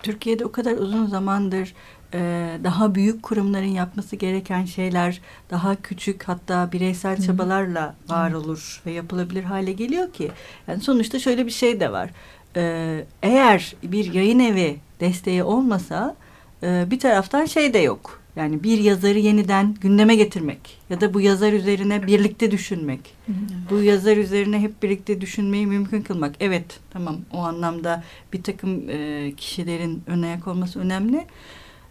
Türkiye'de 0.03 0.45
o 0.45 0.53
kadar 0.53 0.73
uzun 0.73 1.07
zamandır 1.07 1.75
e, 2.15 2.19
daha 2.65 2.95
büyük 2.95 3.23
kurumların 3.23 3.65
yapması 3.65 4.17
gereken 4.17 4.65
şeyler 4.65 5.21
daha 5.51 5.77
küçük 5.77 6.23
hatta 6.29 6.73
bireysel 6.73 7.19
Hı. 7.19 7.23
çabalarla 7.23 7.95
var 8.09 8.33
olur 8.33 8.83
ve 8.87 8.93
yapılabilir 8.93 9.45
hale 9.45 9.73
geliyor 9.73 10.13
ki. 10.13 10.31
Yani 10.69 10.81
sonuçta 10.81 11.19
şöyle 11.19 11.47
bir 11.47 11.51
şey 11.51 11.81
de 11.81 11.93
var. 11.93 12.11
E, 12.57 13.05
eğer 13.23 13.77
bir 13.83 14.13
yayın 14.13 14.39
evi 14.39 14.77
desteği 15.01 15.43
olmasa 15.43 16.17
e, 16.63 16.91
bir 16.91 16.99
taraftan 16.99 17.45
şey 17.45 17.75
de 17.75 17.79
yok 17.79 18.23
Yani 18.37 18.63
bir 18.63 18.79
yazarı 18.79 19.19
yeniden 19.19 19.75
gündeme 19.81 20.17
getirmek 20.17 20.79
ya 20.91 21.01
da 21.01 21.15
bu 21.15 21.21
yazar 21.21 21.53
üzerine 21.53 22.07
birlikte 22.07 22.51
düşünmek. 22.51 23.01
Hı 23.27 23.33
hı. 23.33 23.37
Bu 23.71 23.83
yazar 23.83 24.17
üzerine 24.17 24.61
hep 24.61 24.83
birlikte 24.83 25.21
düşünmeyi 25.21 25.67
mümkün 25.67 26.03
kılmak. 26.03 26.35
Evet 26.41 26.81
tamam 26.91 27.17
o 27.33 27.39
anlamda 27.39 28.05
bir 28.33 28.43
takım 28.43 28.91
e, 28.91 29.33
kişilerin 29.37 30.03
ön 30.07 30.23
ayak 30.23 30.49
olması 30.49 30.81
önemli. 30.81 31.27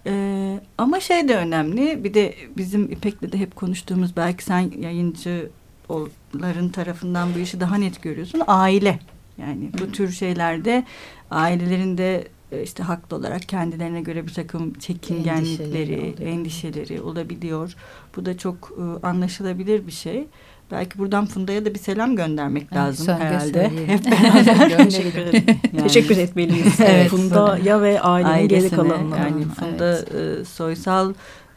E, 0.06 0.60
ama 0.78 1.00
şey 1.00 1.28
de 1.28 1.36
önemli 1.38 2.04
bir 2.04 2.14
de 2.14 2.36
bizim 2.58 2.92
İpek'le 2.92 3.32
de 3.32 3.38
hep 3.38 3.56
konuştuğumuz 3.56 4.18
belki 4.18 4.44
sen 4.44 4.72
yayıncıların 4.80 6.70
tarafından 6.70 7.36
bu 7.36 7.40
işi 7.40 7.60
daha 7.60 7.76
net 7.76 8.02
görüyorsun. 8.02 8.42
Aile 8.48 9.00
yani 9.38 9.70
bu 9.80 9.92
tür 9.92 10.12
şeylerde 10.12 10.86
ailelerin 11.32 11.98
de 11.98 12.28
e, 12.52 12.64
işte 12.64 12.84
haklı 12.84 13.18
olarak 13.18 13.42
kendilerine 13.50 14.02
göre 14.02 14.28
bir 14.28 14.34
takım 14.34 14.74
çekingenlikleri, 14.74 15.94
endişeleri, 15.94 16.30
endişeleri 16.30 17.02
olabiliyor. 17.02 17.76
Bu 18.16 18.26
da 18.26 18.38
çok 18.38 18.72
e, 18.78 19.08
anlaşılabilir 19.08 19.88
bir 19.88 19.92
şey. 19.92 20.28
Belki 20.72 21.00
buradan 21.00 21.26
Funda'ya 21.26 21.66
da 21.66 21.74
bir 21.74 21.80
selam 21.80 22.16
göndermek 22.16 22.64
evet, 22.64 22.76
lazım 22.76 23.16
herhalde. 23.20 23.72
Hep 23.88 24.06
beraber. 24.06 24.78
Teşekkür, 24.84 25.34
yani, 25.74 25.84
Teşekkür 25.84 26.18
etmeliyiz. 26.18 26.80
evet, 26.80 27.10
Funda'ya 27.10 27.82
ve 27.82 28.02
ailenin 28.02 28.48
geri 28.48 28.70
kalanına. 28.70 29.18
Yani 29.18 29.46
Funda 29.46 29.98
evet. 29.98 30.42
e, 30.42 30.46
Soysal 30.46 31.14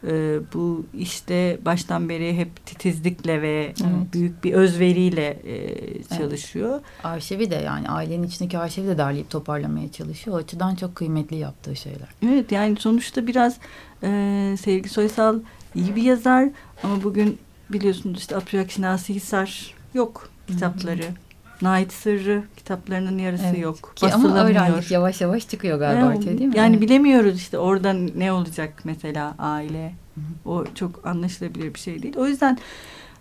e, 0.06 0.38
bu 0.54 0.86
işte 0.94 1.58
baştan 1.64 2.08
beri 2.08 2.36
hep 2.36 2.66
titizlikle 2.66 3.42
ve 3.42 3.64
evet. 3.64 4.12
büyük 4.12 4.44
bir 4.44 4.52
özveriyle 4.52 5.26
e, 5.44 6.16
çalışıyor. 6.18 6.72
Evet. 6.74 7.04
Arşivi 7.04 7.50
de 7.50 7.54
yani 7.54 7.88
ailenin 7.88 8.22
içindeki 8.22 8.58
arşivi 8.58 8.86
de 8.86 8.98
derleyip 8.98 9.30
toparlamaya 9.30 9.92
çalışıyor. 9.92 10.36
O 10.36 10.38
açıdan 10.38 10.74
çok 10.74 10.94
kıymetli 10.94 11.36
yaptığı 11.36 11.76
şeyler. 11.76 12.08
Evet 12.22 12.52
yani 12.52 12.76
sonuçta 12.76 13.26
biraz 13.26 13.56
e, 14.02 14.54
Sevgi 14.60 14.88
Soysal 14.88 15.40
iyi 15.74 15.96
bir 15.96 16.02
yazar 16.02 16.48
ama 16.82 17.02
bugün 17.02 17.38
biliyorsunuz 17.70 18.18
işte 18.18 18.36
Abdülhak 18.36 18.70
Şinasi 18.70 19.14
Hisar 19.14 19.74
yok 19.94 20.28
kitapları. 20.46 21.02
Hı 21.02 21.06
hı. 21.06 21.14
Nait 21.62 21.92
Sırrı 21.92 22.42
kitaplarının 22.56 23.18
yarısı 23.18 23.44
evet. 23.46 23.58
yok. 23.58 23.92
Ki 23.96 24.14
ama 24.14 24.34
öğrendik 24.34 24.90
yavaş 24.90 25.20
yavaş 25.20 25.48
çıkıyor 25.48 25.78
galiba 25.78 26.00
yani, 26.00 26.18
ortaya 26.18 26.38
değil 26.38 26.50
mi? 26.50 26.56
Yani 26.56 26.80
bilemiyoruz 26.80 27.36
işte 27.36 27.58
orada 27.58 27.92
ne 27.92 28.32
olacak 28.32 28.80
mesela 28.84 29.34
aile. 29.38 29.94
Hı-hı. 30.14 30.50
O 30.50 30.64
çok 30.74 31.06
anlaşılabilir 31.06 31.74
bir 31.74 31.78
şey 31.78 32.02
değil. 32.02 32.16
O 32.16 32.26
yüzden 32.26 32.58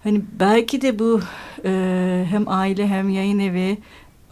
hani 0.04 0.22
belki 0.40 0.82
de 0.82 1.00
bu 1.00 1.22
e, 1.66 2.26
hem 2.30 2.48
aile 2.48 2.88
hem 2.88 3.10
yayın 3.10 3.40
evi 3.40 3.78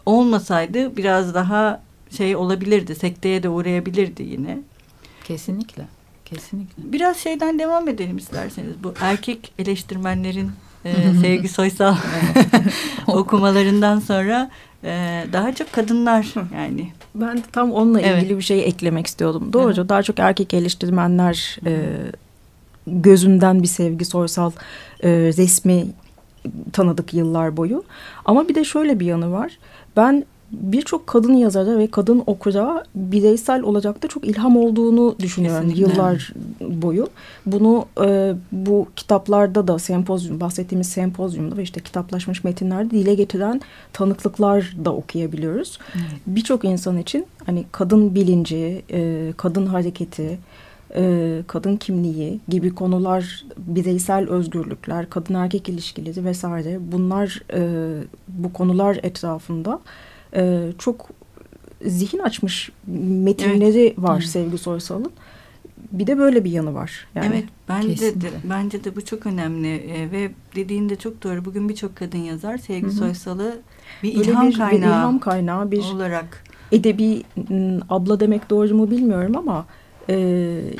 olmasaydı 0.06 0.96
biraz 0.96 1.34
daha 1.34 1.82
şey 2.10 2.36
olabilirdi. 2.36 2.94
Sekteye 2.94 3.42
de 3.42 3.48
uğrayabilirdi 3.48 4.22
yine. 4.22 4.58
Kesinlikle. 5.24 5.86
Kesinlikle. 6.34 6.92
Biraz 6.92 7.16
şeyden 7.16 7.58
devam 7.58 7.88
edelim 7.88 8.16
isterseniz. 8.16 8.72
Bu 8.84 8.94
erkek 9.00 9.52
eleştirmenlerin 9.58 10.50
e, 10.84 10.94
Sevgi 11.20 11.48
Soysal 11.48 11.96
okumalarından 13.06 14.00
sonra 14.00 14.50
e, 14.84 15.24
daha 15.32 15.54
çok 15.54 15.72
kadınlar 15.72 16.34
yani. 16.54 16.92
Ben 17.14 17.36
de 17.36 17.42
tam 17.52 17.72
onunla 17.72 18.00
evet. 18.00 18.22
ilgili 18.22 18.38
bir 18.38 18.42
şey 18.42 18.64
eklemek 18.64 19.06
istiyordum. 19.06 19.52
Doğru. 19.52 19.74
Evet. 19.74 19.88
Daha 19.88 20.02
çok 20.02 20.18
erkek 20.18 20.54
eleştirmenler 20.54 21.58
e, 21.66 21.82
gözünden 22.86 23.62
bir 23.62 23.68
Sevgi 23.68 24.04
Soysal 24.04 24.50
e, 25.02 25.10
resmi 25.10 25.86
tanıdık 26.72 27.14
yıllar 27.14 27.56
boyu. 27.56 27.84
Ama 28.24 28.48
bir 28.48 28.54
de 28.54 28.64
şöyle 28.64 29.00
bir 29.00 29.06
yanı 29.06 29.32
var. 29.32 29.58
Ben 29.96 30.24
birçok 30.52 31.06
kadın 31.06 31.32
yazara 31.32 31.78
ve 31.78 31.86
kadın 31.86 32.22
okura 32.26 32.84
bireysel 32.94 33.62
olacak 33.62 34.02
da 34.02 34.08
çok 34.08 34.24
ilham 34.24 34.56
olduğunu 34.56 35.16
düşünüyorum 35.18 35.68
Kesinlikle. 35.68 35.92
yıllar 35.92 36.32
boyu. 36.60 37.08
Bunu 37.46 37.86
e, 38.04 38.34
bu 38.52 38.88
kitaplarda 38.96 39.68
da 39.68 39.78
sempozyum 39.78 40.40
bahsettiğimiz 40.40 40.88
sempozyumda 40.88 41.56
ve 41.56 41.62
işte 41.62 41.80
kitaplaşmış 41.80 42.44
metinlerde 42.44 42.90
dile 42.90 43.14
getiren 43.14 43.60
tanıklıklar 43.92 44.76
da 44.84 44.94
okuyabiliyoruz. 44.94 45.78
Evet. 45.94 46.20
Birçok 46.26 46.64
insan 46.64 46.98
için 46.98 47.26
hani 47.46 47.64
kadın 47.72 48.14
bilinci, 48.14 48.82
e, 48.90 49.32
kadın 49.36 49.66
hareketi, 49.66 50.38
e, 50.96 51.42
kadın 51.46 51.76
kimliği 51.76 52.40
gibi 52.48 52.74
konular, 52.74 53.44
bireysel 53.56 54.28
özgürlükler, 54.28 55.10
kadın 55.10 55.34
erkek 55.34 55.68
ilişkileri 55.68 56.24
vesaire 56.24 56.78
bunlar 56.92 57.42
e, 57.54 57.90
bu 58.28 58.52
konular 58.52 58.98
etrafında 59.02 59.80
e, 60.34 60.72
çok 60.78 61.08
zihin 61.86 62.18
açmış 62.18 62.70
metinleri 62.86 63.80
evet. 63.80 63.98
var 63.98 64.18
evet. 64.18 64.28
Sevgi 64.28 64.58
Soysal'ın. 64.58 65.12
Bir 65.92 66.06
de 66.06 66.18
böyle 66.18 66.44
bir 66.44 66.50
yanı 66.50 66.74
var. 66.74 67.06
Yani. 67.14 67.26
Evet 67.26 67.44
bence 67.68 68.20
de, 68.20 68.28
bence 68.44 68.84
de 68.84 68.96
bu 68.96 69.04
çok 69.04 69.26
önemli 69.26 69.74
e, 69.76 70.10
ve 70.12 70.30
dediğinde 70.56 70.96
çok 70.96 71.22
doğru. 71.22 71.44
Bugün 71.44 71.68
birçok 71.68 71.96
kadın 71.96 72.18
yazar 72.18 72.58
Sevgi 72.58 72.90
Soysal'ı 72.90 73.60
bir 74.02 74.16
böyle 74.16 74.30
ilham 74.30 74.48
bir, 74.48 74.56
kaynağı, 74.56 74.80
bir 74.80 74.86
ilham 74.86 75.18
kaynağı 75.18 75.70
bir 75.70 75.78
olarak 75.78 76.44
edebi 76.72 77.22
abla 77.90 78.20
demek 78.20 78.50
doğru 78.50 78.74
mu 78.74 78.90
bilmiyorum 78.90 79.36
ama 79.36 79.66
e, 80.08 80.14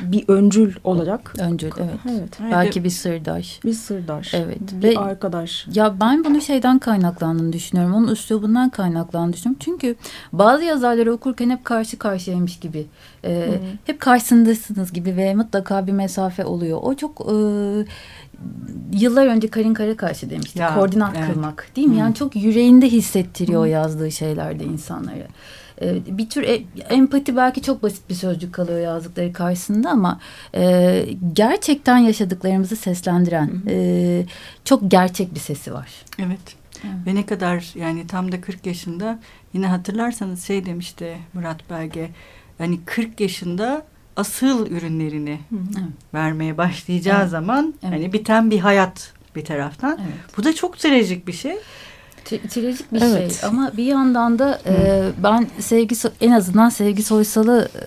bir 0.01 0.23
öncül 0.27 0.75
olarak. 0.83 1.33
Öncül 1.39 1.71
evet. 1.77 2.17
evet. 2.17 2.39
Belki 2.51 2.83
bir 2.83 2.89
sırdaş. 2.89 3.59
Bir 3.65 3.73
sırdaş. 3.73 4.33
Evet. 4.33 4.59
Bir 4.71 4.95
Ve, 4.95 4.99
arkadaş. 4.99 5.67
Ya 5.73 5.99
ben 6.01 6.23
bunu 6.25 6.41
şeyden 6.41 6.79
kaynaklandığını 6.79 7.53
düşünüyorum. 7.53 7.93
Onun 7.95 8.07
üslubundan 8.07 8.69
kaynaklandığını 8.69 9.33
düşünüyorum. 9.33 9.59
Çünkü 9.59 9.95
bazı 10.33 10.63
yazarları 10.63 11.13
okurken 11.13 11.49
hep 11.49 11.65
karşı 11.65 11.97
karşıyaymış 11.97 12.59
gibi. 12.59 12.85
E. 13.25 13.59
Hep 13.85 13.99
karşısındasınız 13.99 14.93
gibi 14.93 15.17
ve 15.17 15.35
mutlaka 15.35 15.87
bir 15.87 15.91
mesafe 15.91 16.45
oluyor. 16.45 16.79
O 16.81 16.95
çok... 16.95 17.21
E, 17.21 17.35
yıllar 18.91 19.27
önce 19.27 19.47
Karin 19.47 19.73
Karakaş'ı 19.73 20.29
demişti. 20.29 20.59
Ya, 20.59 20.75
Koordinat 20.75 21.15
evet. 21.17 21.27
kırmak 21.27 21.67
değil 21.75 21.87
mi? 21.87 21.93
Hmm. 21.93 21.99
Yani 21.99 22.15
çok 22.15 22.35
yüreğinde 22.35 22.89
hissettiriyor 22.89 23.61
o 23.61 23.65
yazdığı 23.65 24.11
şeylerde 24.11 24.63
insanları. 24.63 25.27
Ee, 25.81 26.17
bir 26.17 26.29
tür 26.29 26.43
e, 26.43 26.63
empati 26.89 27.35
belki 27.35 27.61
çok 27.61 27.83
basit 27.83 28.09
bir 28.09 28.15
sözcük 28.15 28.53
kalıyor 28.53 28.79
yazdıkları 28.79 29.33
karşısında 29.33 29.89
ama 29.89 30.19
e, 30.55 31.05
gerçekten 31.33 31.97
yaşadıklarımızı 31.97 32.75
seslendiren 32.75 33.51
e, 33.67 34.25
çok 34.65 34.91
gerçek 34.91 35.35
bir 35.35 35.39
sesi 35.39 35.73
var. 35.73 35.91
Evet. 36.19 36.55
evet. 36.83 37.07
Ve 37.07 37.15
ne 37.15 37.25
kadar 37.25 37.71
yani 37.75 38.07
tam 38.07 38.31
da 38.31 38.41
40 38.41 38.65
yaşında 38.65 39.19
yine 39.53 39.67
hatırlarsanız 39.67 40.43
şey 40.47 40.65
demişti 40.65 41.17
Murat 41.33 41.69
Belge 41.69 42.09
hani 42.57 42.79
40 42.85 43.19
yaşında 43.19 43.85
asıl 44.15 44.67
ürünlerini 44.67 45.39
evet. 45.51 45.87
vermeye 46.13 46.57
başlayacağı 46.57 47.21
evet. 47.21 47.29
zaman 47.29 47.73
evet. 47.83 47.93
hani 47.93 48.13
biten 48.13 48.51
bir 48.51 48.59
hayat 48.59 49.13
bir 49.35 49.45
taraftan. 49.45 49.99
Evet. 50.01 50.37
Bu 50.37 50.43
da 50.43 50.55
çok 50.55 50.79
trajik 50.79 51.27
bir 51.27 51.33
şey. 51.33 51.55
Trajik 52.25 52.93
bir 52.93 53.01
evet. 53.01 53.39
şey 53.39 53.49
ama 53.49 53.71
bir 53.77 53.83
yandan 53.83 54.39
da 54.39 54.59
e, 54.65 55.03
ben 55.23 55.47
sevgi 55.59 55.95
en 56.21 56.31
azından 56.31 56.69
sevgi 56.69 57.03
soysalı 57.03 57.69
e, 57.75 57.83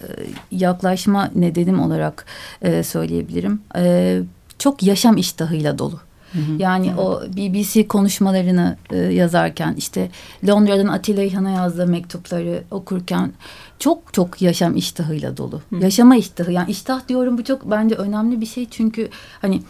yaklaşma 0.57 1.31
nedenim 1.35 1.81
olarak 1.81 2.25
e, 2.63 2.83
söyleyebilirim. 2.83 3.61
E, 3.77 4.21
çok 4.59 4.83
yaşam 4.83 5.17
iştahıyla 5.17 5.79
dolu. 5.79 6.01
Hı 6.33 6.39
hı. 6.39 6.53
Yani 6.59 6.87
evet. 6.87 6.99
o 6.99 7.23
BBC 7.37 7.89
konuşmalarını 7.89 8.77
e, 8.91 8.97
yazarken 8.97 9.75
işte 9.79 10.11
Londra'dan 10.49 10.87
Atilla 10.87 11.23
İlhan'a 11.23 11.51
yazdığı 11.51 11.87
mektupları 11.87 12.63
okurken 12.71 13.33
çok 13.79 14.15
çok 14.15 14.43
yaşam 14.43 14.77
iştahıyla 14.77 15.37
dolu. 15.37 15.61
Hı. 15.71 15.77
Yaşama 15.77 16.17
iştahı 16.17 16.53
yani 16.53 16.71
iştah 16.71 17.09
diyorum 17.09 17.39
bu 17.39 17.45
çok 17.45 17.71
bence 17.71 17.95
önemli 17.95 18.41
bir 18.41 18.47
şey 18.47 18.67
çünkü 18.71 19.09
hani 19.43 19.61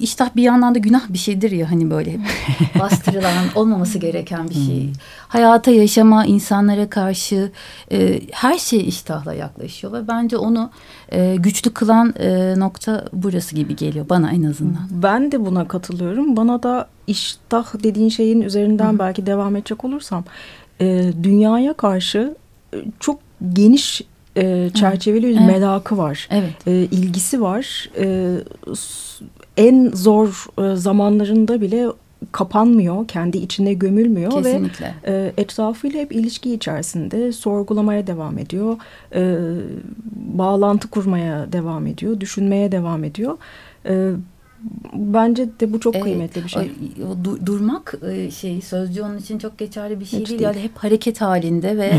iştah 0.00 0.36
bir 0.36 0.42
yandan 0.42 0.74
da 0.74 0.78
günah 0.78 1.08
bir 1.08 1.18
şeydir 1.18 1.50
ya 1.50 1.70
hani 1.70 1.90
böyle 1.90 2.20
bastırılan 2.80 3.32
olmaması 3.54 3.98
gereken 3.98 4.48
bir 4.48 4.54
şey. 4.54 4.82
Hmm. 4.82 4.92
Hayata 5.28 5.70
yaşama 5.70 6.26
insanlara 6.26 6.90
karşı 6.90 7.52
e, 7.92 8.20
her 8.32 8.58
şey 8.58 8.88
iştahla 8.88 9.34
yaklaşıyor 9.34 9.92
ve 9.92 10.08
bence 10.08 10.36
onu 10.36 10.70
e, 11.12 11.36
güçlü 11.36 11.70
kılan 11.70 12.14
e, 12.18 12.54
nokta 12.58 13.04
burası 13.12 13.54
gibi 13.54 13.76
geliyor 13.76 14.08
bana 14.08 14.32
en 14.32 14.42
azından. 14.42 14.88
Ben 14.90 15.32
de 15.32 15.46
buna 15.46 15.68
katılıyorum. 15.68 16.36
Bana 16.36 16.62
da 16.62 16.88
iştah 17.06 17.82
dediğin 17.82 18.08
şeyin 18.08 18.40
üzerinden 18.40 18.90
hmm. 18.90 18.98
belki 18.98 19.26
devam 19.26 19.56
edecek 19.56 19.84
olursam 19.84 20.24
e, 20.80 21.12
dünyaya 21.22 21.72
karşı 21.72 22.36
e, 22.74 22.76
çok 23.00 23.18
geniş 23.52 24.02
e, 24.36 24.70
çerçeveli 24.74 25.28
bir 25.28 25.36
evet. 25.36 25.46
merakı 25.46 25.98
var. 25.98 26.28
Evet. 26.30 26.66
E, 26.66 26.72
ilgisi 26.72 27.42
var. 27.42 27.90
E, 27.98 28.36
en 29.56 29.90
zor 29.94 30.46
e, 30.58 30.76
zamanlarında 30.76 31.60
bile 31.60 31.86
kapanmıyor, 32.32 33.08
kendi 33.08 33.38
içine 33.38 33.74
gömülmüyor 33.74 34.30
Kesinlikle. 34.32 34.94
ve 35.06 35.32
e, 35.36 35.42
etrafıyla 35.42 36.00
hep 36.00 36.12
ilişki 36.12 36.54
içerisinde 36.54 37.32
sorgulamaya 37.32 38.06
devam 38.06 38.38
ediyor, 38.38 38.76
e, 39.14 39.36
bağlantı 40.16 40.88
kurmaya 40.88 41.52
devam 41.52 41.86
ediyor, 41.86 42.20
düşünmeye 42.20 42.72
devam 42.72 43.04
ediyor. 43.04 43.38
E, 43.88 44.10
bence 44.92 45.46
de 45.60 45.72
bu 45.72 45.80
çok 45.80 46.02
kıymetli 46.02 46.44
bir 46.44 46.48
şey. 46.48 46.70
O, 47.10 47.24
du, 47.24 47.46
durmak 47.46 47.94
e, 48.10 48.30
şey 48.30 48.60
sözcü 48.60 49.02
onun 49.02 49.18
için 49.18 49.38
çok 49.38 49.58
geçerli 49.58 50.00
bir 50.00 50.04
şey 50.04 50.20
Hiç 50.20 50.28
değil. 50.28 50.40
değil. 50.40 50.50
Yani 50.54 50.62
hep 50.62 50.76
hareket 50.76 51.20
halinde 51.20 51.76
ve 51.76 51.92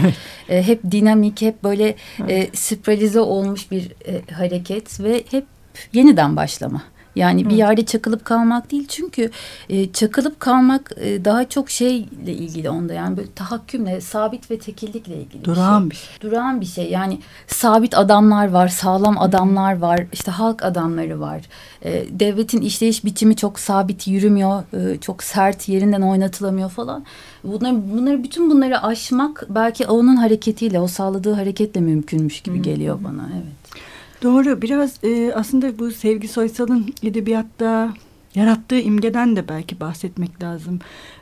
e, 0.49 0.63
hep 0.63 0.91
dinamik, 0.91 1.41
hep 1.41 1.63
böyle 1.63 1.95
e, 2.27 2.47
spralize 2.53 3.19
olmuş 3.19 3.71
bir 3.71 3.91
e, 4.07 4.33
hareket 4.33 4.99
ve 4.99 5.23
hep 5.31 5.45
yeniden 5.93 6.35
başlama. 6.35 6.81
Yani 7.15 7.49
bir 7.49 7.55
yerde 7.55 7.85
çakılıp 7.85 8.25
kalmak 8.25 8.71
değil 8.71 8.87
çünkü 8.87 9.31
e, 9.69 9.91
çakılıp 9.91 10.39
kalmak 10.39 10.91
e, 10.97 11.25
daha 11.25 11.49
çok 11.49 11.69
şeyle 11.69 12.33
ilgili 12.33 12.69
onda 12.69 12.93
yani 12.93 13.17
böyle 13.17 13.33
tahakkümle 13.33 14.01
sabit 14.01 14.51
ve 14.51 14.59
tekillikle 14.59 15.15
ilgili 15.15 15.45
Durağan 15.45 15.89
bir 15.89 15.95
şey. 15.95 16.09
bir 16.09 16.19
şey. 16.21 16.31
Durağan 16.31 16.61
bir 16.61 16.65
şey 16.65 16.89
yani 16.91 17.19
sabit 17.47 17.97
adamlar 17.97 18.49
var 18.49 18.67
sağlam 18.67 19.17
adamlar 19.17 19.77
var 19.77 20.05
işte 20.13 20.31
halk 20.31 20.63
adamları 20.63 21.19
var. 21.19 21.41
E, 21.81 22.05
devletin 22.19 22.61
işleyiş 22.61 23.05
biçimi 23.05 23.35
çok 23.35 23.59
sabit 23.59 24.07
yürümüyor 24.07 24.63
e, 24.73 24.97
çok 24.97 25.23
sert 25.23 25.69
yerinden 25.69 26.01
oynatılamıyor 26.01 26.69
falan. 26.69 27.05
Bunları, 27.43 27.91
bunları 27.93 28.23
bütün 28.23 28.49
bunları 28.49 28.83
aşmak 28.83 29.45
belki 29.49 29.87
onun 29.87 30.15
hareketiyle 30.15 30.79
o 30.79 30.87
sağladığı 30.87 31.33
hareketle 31.33 31.81
mümkünmüş 31.81 32.41
gibi 32.41 32.61
geliyor 32.61 32.99
bana 33.03 33.29
evet. 33.33 33.83
Doğru. 34.23 34.61
Biraz 34.61 35.03
e, 35.03 35.33
aslında 35.33 35.79
bu 35.79 35.91
Sevgi 35.91 36.27
Soysal'ın 36.27 36.93
edebiyatta 37.03 37.93
yarattığı 38.35 38.79
imgeden 38.79 39.35
de 39.35 39.49
belki 39.49 39.79
bahsetmek 39.79 40.43
lazım. 40.43 40.79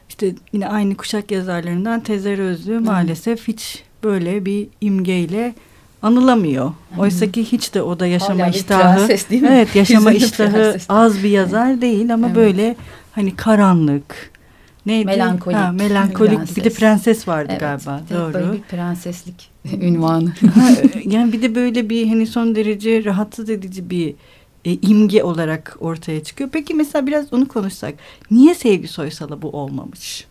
İşte 0.10 0.36
yine 0.54 0.68
aynı 0.68 0.98
kuşak 0.98 1.32
yazarlarından 1.32 2.00
Tezer 2.00 2.40
Özlü 2.40 2.80
maalesef 2.80 3.48
hiç 3.48 3.84
böyle 4.04 4.46
bir 4.46 4.68
imgeyle 4.82 5.54
anılamıyor. 6.02 6.72
Oysa 6.98 7.32
ki 7.32 7.44
hiç 7.52 7.74
de 7.74 7.82
o 7.82 8.00
da 8.00 8.08
yaşama 8.08 8.44
Hala 8.44 8.50
iştahı. 8.50 9.08
değil 9.30 9.42
mi? 9.42 9.50
Evet, 9.52 9.76
yaşama 9.76 10.12
iştahı 10.12 10.78
az 10.90 11.24
bir 11.24 11.30
yazar 11.30 11.82
değil 11.82 12.14
ama 12.14 12.28
evet. 12.28 12.36
böyle 12.36 12.76
hani 13.12 13.36
karanlık, 13.36 14.32
neydi? 14.86 15.06
Melankolik. 15.06 15.58
Ha, 15.58 15.72
melankolik 15.72 16.38
prenses. 16.38 16.58
bir 16.58 16.64
de 16.64 16.70
prenses 16.70 17.28
vardı 17.28 17.48
evet, 17.50 17.60
galiba. 17.60 18.02
Doğru. 18.10 18.34
Böyle 18.34 18.54
bir 18.54 18.62
prenseslik 18.62 19.52
ünvanı. 19.82 20.34
yani 21.06 21.34
bir 21.34 21.42
de 21.42 21.56
böyle 21.56 21.90
bir 21.90 22.08
hani 22.08 22.28
son 22.28 22.56
derece 22.56 23.06
rahatsız 23.06 23.50
edici 23.50 23.90
bir 23.90 24.16
e, 24.66 24.74
imge 24.74 25.24
olarak 25.24 25.78
ortaya 25.80 26.24
çıkıyor. 26.24 26.50
Peki 26.54 26.74
mesela 26.74 27.08
biraz 27.08 27.34
onu 27.34 27.48
konuşsak. 27.48 27.94
Niye 28.32 28.56
Sevgi 28.56 28.88
Soysal'a 28.88 29.42
bu 29.42 29.50
olmamış? 29.50 30.28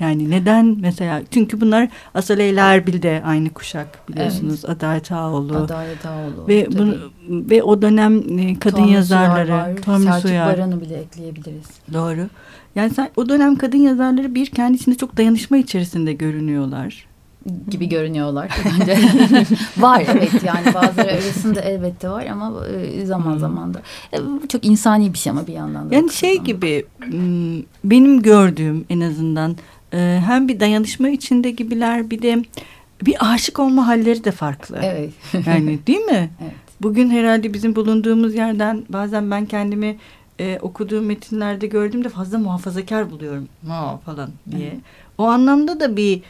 Yani 0.00 0.30
neden 0.30 0.76
mesela 0.80 1.22
çünkü 1.30 1.60
bunlar 1.60 1.88
Asıl 2.14 2.36
Leyla 2.36 2.74
Erbil 2.74 3.02
de 3.02 3.22
aynı 3.26 3.50
kuşak 3.50 4.08
biliyorsunuz 4.08 4.64
evet. 4.66 4.76
Adalet 4.76 5.12
Ağoğlu. 5.12 5.56
Adalet 5.56 6.06
Ağoğlu. 6.06 6.48
Ve 6.48 6.68
bunu, 6.78 6.96
ve 7.28 7.62
o 7.62 7.82
dönem 7.82 8.38
e, 8.38 8.58
kadın 8.58 8.76
Tomris 8.76 8.94
yazarları 8.94 9.76
Tomris 9.82 10.04
Selçuk 10.04 10.30
Baran'ı 10.30 10.80
bile 10.80 10.94
ekleyebiliriz. 10.94 11.66
Doğru. 11.92 12.28
Yani 12.76 12.90
sen, 12.90 13.08
o 13.16 13.28
dönem 13.28 13.56
kadın 13.56 13.78
yazarları 13.78 14.34
bir 14.34 14.46
kendisinde 14.46 14.96
çok 14.96 15.16
dayanışma 15.16 15.56
içerisinde 15.56 16.12
görünüyorlar 16.12 17.06
gibi 17.70 17.88
görünüyorlar 17.88 18.50
bence. 18.64 18.98
var 19.78 20.04
evet 20.08 20.44
yani 20.44 20.74
bazıları 20.74 21.12
arasında 21.12 21.60
elbette 21.60 22.08
var 22.08 22.26
ama 22.26 22.66
e, 22.66 23.06
zaman 23.06 23.38
zaman 23.38 23.74
da 23.74 23.82
e, 24.12 24.18
çok 24.48 24.64
insani 24.64 25.12
bir 25.12 25.18
şey 25.18 25.30
ama 25.30 25.46
bir 25.46 25.52
yandan 25.52 25.90
da. 25.90 25.94
Yani 25.94 26.12
şey 26.12 26.34
zaman. 26.34 26.46
gibi 26.46 26.84
benim 27.84 28.22
gördüğüm 28.22 28.84
en 28.90 29.00
azından 29.00 29.56
e, 29.92 30.20
hem 30.26 30.48
bir 30.48 30.60
dayanışma 30.60 31.08
içinde 31.08 31.50
gibiler 31.50 32.10
bir 32.10 32.22
de 32.22 32.44
bir 33.06 33.32
aşık 33.32 33.58
olma 33.58 33.86
halleri 33.86 34.24
de 34.24 34.30
farklı. 34.30 34.78
Evet. 34.82 35.12
Yani 35.46 35.78
değil 35.86 36.00
mi? 36.00 36.30
Evet. 36.42 36.52
Bugün 36.82 37.10
herhalde 37.10 37.54
bizim 37.54 37.76
bulunduğumuz 37.76 38.34
yerden 38.34 38.84
bazen 38.88 39.30
ben 39.30 39.46
kendimi 39.46 39.96
e, 40.40 40.58
okuduğum 40.62 41.04
metinlerde 41.04 41.66
gördüğümde 41.66 42.08
fazla 42.08 42.38
muhafazakar 42.38 43.10
buluyorum 43.10 43.48
ha, 43.68 44.00
falan 44.04 44.30
diye. 44.50 44.68
Evet. 44.68 44.80
O 45.18 45.24
anlamda 45.24 45.80
da 45.80 45.96
bir 45.96 46.22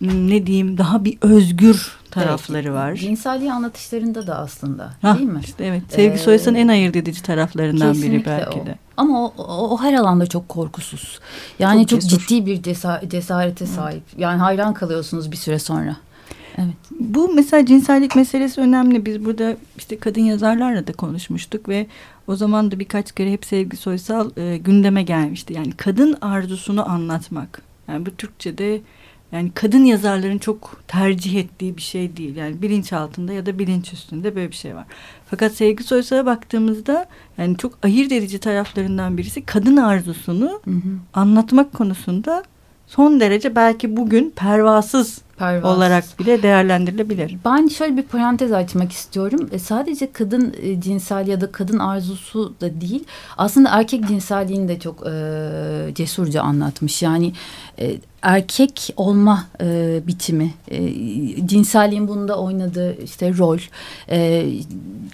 ne 0.00 0.46
diyeyim 0.46 0.78
daha 0.78 1.04
bir 1.04 1.18
özgür 1.20 1.96
tarafları 2.10 2.74
var. 2.74 2.94
Cinselliği 2.94 3.52
anlatışlarında 3.52 4.26
da 4.26 4.38
aslında 4.38 4.92
ha, 5.02 5.18
değil 5.18 5.28
mi? 5.28 5.40
Işte 5.44 5.64
evet. 5.64 5.82
Sevgi 5.88 6.14
ee, 6.14 6.18
Soyas'ın 6.18 6.54
en 6.54 6.68
ayırt 6.68 6.96
edici 6.96 7.22
taraflarından 7.22 7.94
biri 7.94 8.24
belki 8.26 8.60
o. 8.60 8.66
de. 8.66 8.78
Ama 8.96 9.24
o, 9.24 9.32
o, 9.38 9.70
o 9.70 9.82
her 9.82 9.94
alanda 9.94 10.26
çok 10.26 10.48
korkusuz. 10.48 11.20
Yani 11.58 11.86
çok, 11.86 12.00
çok 12.00 12.10
ciddi 12.10 12.46
bir 12.46 12.62
cesarete 13.08 13.66
sahip. 13.66 14.02
Evet. 14.08 14.18
Yani 14.18 14.38
hayran 14.38 14.74
kalıyorsunuz 14.74 15.32
bir 15.32 15.36
süre 15.36 15.58
sonra. 15.58 15.96
Evet. 16.58 16.74
Bu 17.00 17.32
mesela 17.34 17.66
cinsellik 17.66 18.16
meselesi 18.16 18.60
önemli. 18.60 19.06
Biz 19.06 19.24
burada 19.24 19.56
işte 19.78 19.98
kadın 19.98 20.20
yazarlarla 20.20 20.86
da 20.86 20.92
konuşmuştuk 20.92 21.68
ve 21.68 21.86
o 22.28 22.36
zaman 22.36 22.70
da 22.70 22.78
birkaç 22.78 23.12
kere 23.12 23.32
hep 23.32 23.44
Sevgi 23.44 23.76
Soysal 23.76 24.30
e, 24.36 24.56
gündeme 24.56 25.02
gelmişti. 25.02 25.52
Yani 25.52 25.72
kadın 25.72 26.18
arzusunu 26.20 26.90
anlatmak. 26.90 27.62
Yani 27.88 28.06
bu 28.06 28.16
Türkçe'de 28.16 28.80
yani 29.32 29.50
kadın 29.54 29.84
yazarların 29.84 30.38
çok 30.38 30.82
tercih 30.88 31.34
ettiği 31.34 31.76
bir 31.76 31.82
şey 31.82 32.16
değil. 32.16 32.36
Yani 32.36 32.62
bilinç 32.62 32.92
altında 32.92 33.32
ya 33.32 33.46
da 33.46 33.58
bilinç 33.58 33.92
üstünde 33.92 34.36
böyle 34.36 34.50
bir 34.50 34.56
şey 34.56 34.74
var. 34.74 34.86
Fakat 35.30 35.52
Sevgi 35.52 35.84
Soysal'a 35.84 36.26
baktığımızda 36.26 37.06
yani 37.38 37.56
çok 37.56 37.78
ayırt 37.82 38.12
edici 38.12 38.38
taraflarından 38.38 39.18
birisi 39.18 39.44
kadın 39.44 39.76
arzusunu 39.76 40.60
hı 40.64 40.70
hı. 40.70 40.98
anlatmak 41.14 41.72
konusunda 41.72 42.42
son 42.86 43.20
derece 43.20 43.56
belki 43.56 43.96
bugün 43.96 44.30
pervasız 44.36 45.18
Pervasız. 45.38 45.76
olarak 45.76 46.04
bile 46.18 46.42
değerlendirilebilir. 46.42 47.36
Ben 47.44 47.68
şöyle 47.68 47.96
bir 47.96 48.02
parantez 48.02 48.52
açmak 48.52 48.92
istiyorum. 48.92 49.48
E, 49.52 49.58
sadece 49.58 50.12
kadın 50.12 50.54
e, 50.62 50.80
cinsel 50.80 51.26
ya 51.26 51.40
da 51.40 51.52
kadın 51.52 51.78
arzusu 51.78 52.54
da 52.60 52.80
değil. 52.80 53.04
Aslında 53.38 53.68
erkek 53.72 54.08
cinselliğini 54.08 54.68
de 54.68 54.78
çok 54.78 55.06
e, 55.06 55.94
cesurca 55.94 56.42
anlatmış. 56.42 57.02
Yani 57.02 57.32
e, 57.78 57.96
erkek 58.22 58.94
olma 58.96 59.44
e, 59.60 60.00
biçimi, 60.06 60.54
e, 60.70 61.46
cinselliğin 61.46 62.08
bunda 62.08 62.38
oynadığı 62.38 63.02
işte 63.02 63.36
rol, 63.38 63.58
e, 64.10 64.46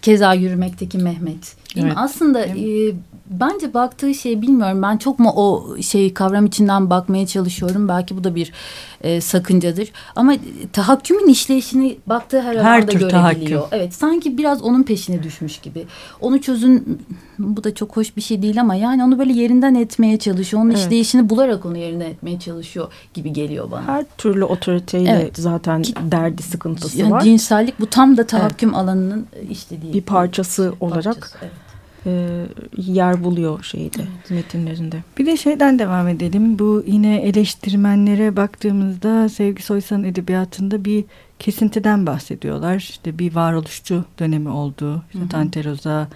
keza 0.02 0.34
yürümekteki 0.34 0.98
Mehmet. 0.98 1.56
Değil 1.74 1.86
evet. 1.86 1.96
mi? 1.96 2.00
Aslında 2.00 2.46
e, 2.46 2.92
bence 3.40 3.74
baktığı 3.74 4.14
şey 4.14 4.42
bilmiyorum 4.42 4.82
ben 4.82 4.96
çok 4.96 5.18
mu 5.18 5.32
o 5.36 5.76
şey 5.82 6.14
kavram 6.14 6.46
içinden 6.46 6.90
bakmaya 6.90 7.26
çalışıyorum. 7.26 7.88
Belki 7.88 8.16
bu 8.16 8.24
da 8.24 8.34
bir 8.34 8.52
e, 9.00 9.20
sakıncadır. 9.20 9.92
Ama 10.16 10.34
tahakkümün 10.72 11.28
işleyişini 11.28 11.98
baktığı 12.06 12.42
her, 12.42 12.56
her 12.56 12.60
alanda 12.60 12.92
görebiliyor. 12.92 13.10
Tahakküm. 13.10 13.60
Evet 13.72 13.94
sanki 13.94 14.38
biraz 14.38 14.62
onun 14.62 14.82
peşine 14.82 15.22
düşmüş 15.22 15.58
gibi. 15.58 15.86
Onu 16.20 16.40
çözün 16.40 17.00
bu 17.38 17.64
da 17.64 17.74
çok 17.74 17.96
hoş 17.96 18.16
bir 18.16 18.22
şey 18.22 18.42
değil 18.42 18.60
ama 18.60 18.74
yani 18.74 19.04
onu 19.04 19.18
böyle 19.18 19.32
yerinden 19.32 19.74
etmeye 19.74 20.18
çalışıyor. 20.18 20.62
Onun 20.62 20.70
evet. 20.70 20.80
işleyişini 20.80 21.30
bularak 21.30 21.66
onu 21.66 21.78
yerinden 21.78 22.10
etmeye 22.10 22.38
çalışıyor 22.38 22.92
gibi 23.14 23.32
geliyor 23.32 23.70
bana. 23.70 23.86
Her 23.86 24.04
türlü 24.18 24.44
otoriteyle 24.44 25.10
evet. 25.10 25.36
zaten 25.36 25.82
Ki, 25.82 25.94
derdi 26.02 26.42
sıkıntısı 26.42 26.98
yani 26.98 27.10
var. 27.10 27.20
Cinsellik 27.20 27.80
bu 27.80 27.86
tam 27.86 28.16
da 28.16 28.26
tahakküm 28.26 28.68
evet. 28.68 28.78
alanının 28.78 29.26
işlediği 29.50 29.92
bir 29.92 30.02
parçası 30.02 30.72
bir 30.80 30.86
olarak. 30.86 31.04
Parçası, 31.04 31.38
evet 31.42 31.71
e, 32.06 32.46
yer 32.76 33.24
buluyor 33.24 33.62
şeyde 33.64 33.98
evet. 33.98 34.30
metinlerinde. 34.30 35.02
Bir 35.18 35.26
de 35.26 35.36
şeyden 35.36 35.78
devam 35.78 36.08
edelim. 36.08 36.58
Bu 36.58 36.84
yine 36.86 37.16
eleştirmenlere 37.16 38.36
baktığımızda 38.36 39.28
Sevgi 39.28 39.62
Soysal'ın 39.62 40.04
edebiyatında 40.04 40.84
bir 40.84 41.04
kesintiden 41.38 42.06
bahsediyorlar. 42.06 42.76
İşte 42.76 43.18
bir 43.18 43.34
varoluşçu 43.34 44.04
dönemi 44.18 44.48
olduğu. 44.48 45.02
İşte 45.14 45.28
Tanteroza 45.30 46.08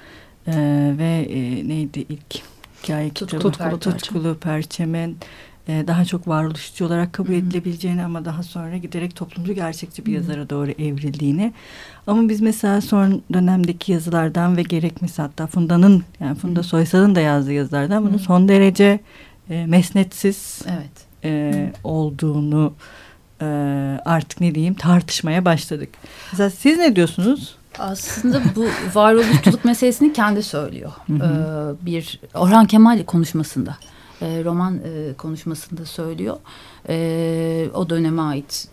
e, 0.46 0.53
ve 0.99 1.27
e, 1.31 1.68
neydi 1.68 2.07
ilk 2.09 2.42
hikaye 2.83 3.11
kitabı? 3.11 3.42
Tutkulu, 3.42 3.81
Tutkulu 3.81 4.37
Perçemen 4.40 5.11
e, 5.11 5.16
daha 5.68 6.05
çok 6.05 6.29
varoluşçu 6.29 6.87
olarak 6.87 7.12
kabul 7.12 7.33
edilebileceğini 7.33 8.05
ama 8.05 8.24
daha 8.24 8.42
sonra 8.42 8.76
giderek 8.76 9.16
toplumcu 9.16 9.52
gerçekçi 9.52 10.07
bir 10.07 10.12
yazara 10.12 10.50
doğru 10.50 10.70
evrildiğini. 10.70 11.52
Ama 12.07 12.29
biz 12.29 12.40
mesela 12.40 12.81
son 12.81 13.22
dönemdeki 13.33 13.92
yazılardan 13.92 14.57
ve 14.57 14.62
gerek 14.62 15.02
mesela 15.02 15.29
hatta 15.29 15.46
Funda'nın 15.46 16.05
yani 16.20 16.35
Funda. 16.35 16.62
Soysal'ın 16.62 17.14
da 17.14 17.20
yazdığı 17.20 17.52
yazılardan 17.52 18.07
bunu 18.07 18.18
son 18.18 18.48
derece 18.48 19.00
e, 19.50 19.66
mesnetsiz 19.66 20.62
evet. 20.66 21.07
e, 21.24 21.72
olduğunu 21.85 22.74
e, 23.40 23.46
artık 24.05 24.40
ne 24.40 24.55
diyeyim 24.55 24.74
tartışmaya 24.74 25.44
başladık. 25.44 25.88
Mesela 26.33 26.50
siz 26.50 26.79
ne 26.79 26.96
diyorsunuz? 26.96 27.57
Aslında 27.79 28.42
bu 28.57 28.66
varoluşçuluk 28.94 29.64
meselesini 29.64 30.12
kendi 30.12 30.42
söylüyor. 30.42 30.92
Hı 31.07 31.12
hı. 31.12 31.76
Ee, 31.83 31.87
bir 31.87 32.20
Orhan 32.35 32.66
Kemal 32.66 33.05
konuşmasında 33.05 33.76
e, 34.22 34.44
roman 34.44 34.74
e, 34.76 35.14
konuşmasında 35.14 35.85
söylüyor. 35.85 36.37
E, 36.88 37.68
o 37.74 37.90
döneme 37.90 38.22
ait 38.22 38.68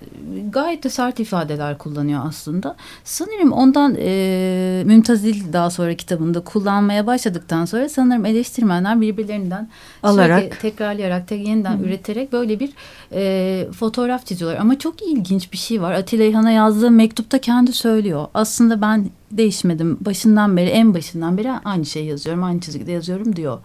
gayet 0.49 0.83
de 0.83 0.89
sert 0.89 1.19
ifadeler 1.19 1.77
kullanıyor 1.77 2.21
aslında. 2.25 2.75
Sanırım 3.03 3.51
ondan 3.51 3.95
e, 3.99 4.83
Mümtazil 4.85 5.53
daha 5.53 5.69
sonra 5.69 5.93
kitabında 5.93 6.39
kullanmaya 6.39 7.07
başladıktan 7.07 7.65
sonra 7.65 7.89
sanırım 7.89 8.25
eleştirmenler 8.25 9.01
birbirlerinden 9.01 9.69
alarak 10.03 10.59
tekrarlayarak 10.59 11.27
tek 11.27 11.47
yeniden 11.47 11.77
Hı. 11.77 11.83
üreterek 11.83 12.33
böyle 12.33 12.59
bir 12.59 12.73
e, 13.11 13.71
fotoğraf 13.71 14.25
çiziyorlar. 14.25 14.59
Ama 14.59 14.79
çok 14.79 15.01
ilginç 15.01 15.51
bir 15.51 15.57
şey 15.57 15.81
var. 15.81 15.93
Atilla 15.93 16.23
İlhan'a 16.23 16.51
yazdığı 16.51 16.91
mektupta 16.91 17.41
kendi 17.41 17.73
söylüyor. 17.73 18.27
Aslında 18.33 18.81
ben 18.81 19.09
değişmedim. 19.31 19.97
Başından 20.01 20.57
beri 20.57 20.69
en 20.69 20.93
başından 20.93 21.37
beri 21.37 21.51
aynı 21.51 21.85
şey 21.85 22.05
yazıyorum. 22.05 22.43
Aynı 22.43 22.59
çizgide 22.59 22.91
yazıyorum 22.91 23.35
diyor. 23.35 23.59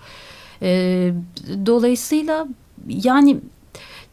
E, 0.63 1.13
dolayısıyla 1.67 2.47
yani 2.89 3.41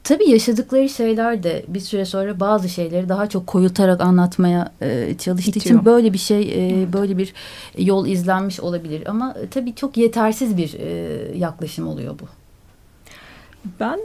Tabii 0.05 0.29
yaşadıkları 0.29 0.89
şeyler 0.89 1.43
de 1.43 1.65
bir 1.67 1.79
süre 1.79 2.05
sonra 2.05 2.39
bazı 2.39 2.69
şeyleri 2.69 3.09
daha 3.09 3.29
çok 3.29 3.47
koyultarak 3.47 4.01
anlatmaya 4.01 4.71
e, 4.81 5.15
çalıştığı 5.17 5.49
İtiyor. 5.49 5.75
için 5.75 5.85
böyle 5.85 6.13
bir 6.13 6.17
şey, 6.17 6.41
e, 6.81 6.93
böyle 6.93 7.17
bir 7.17 7.33
yol 7.77 8.07
izlenmiş 8.07 8.59
olabilir. 8.59 9.03
Ama 9.07 9.35
tabii 9.51 9.75
çok 9.75 9.97
yetersiz 9.97 10.57
bir 10.57 10.73
e, 10.73 11.37
yaklaşım 11.37 11.87
oluyor 11.87 12.15
bu. 12.19 12.25
Ben 13.79 13.99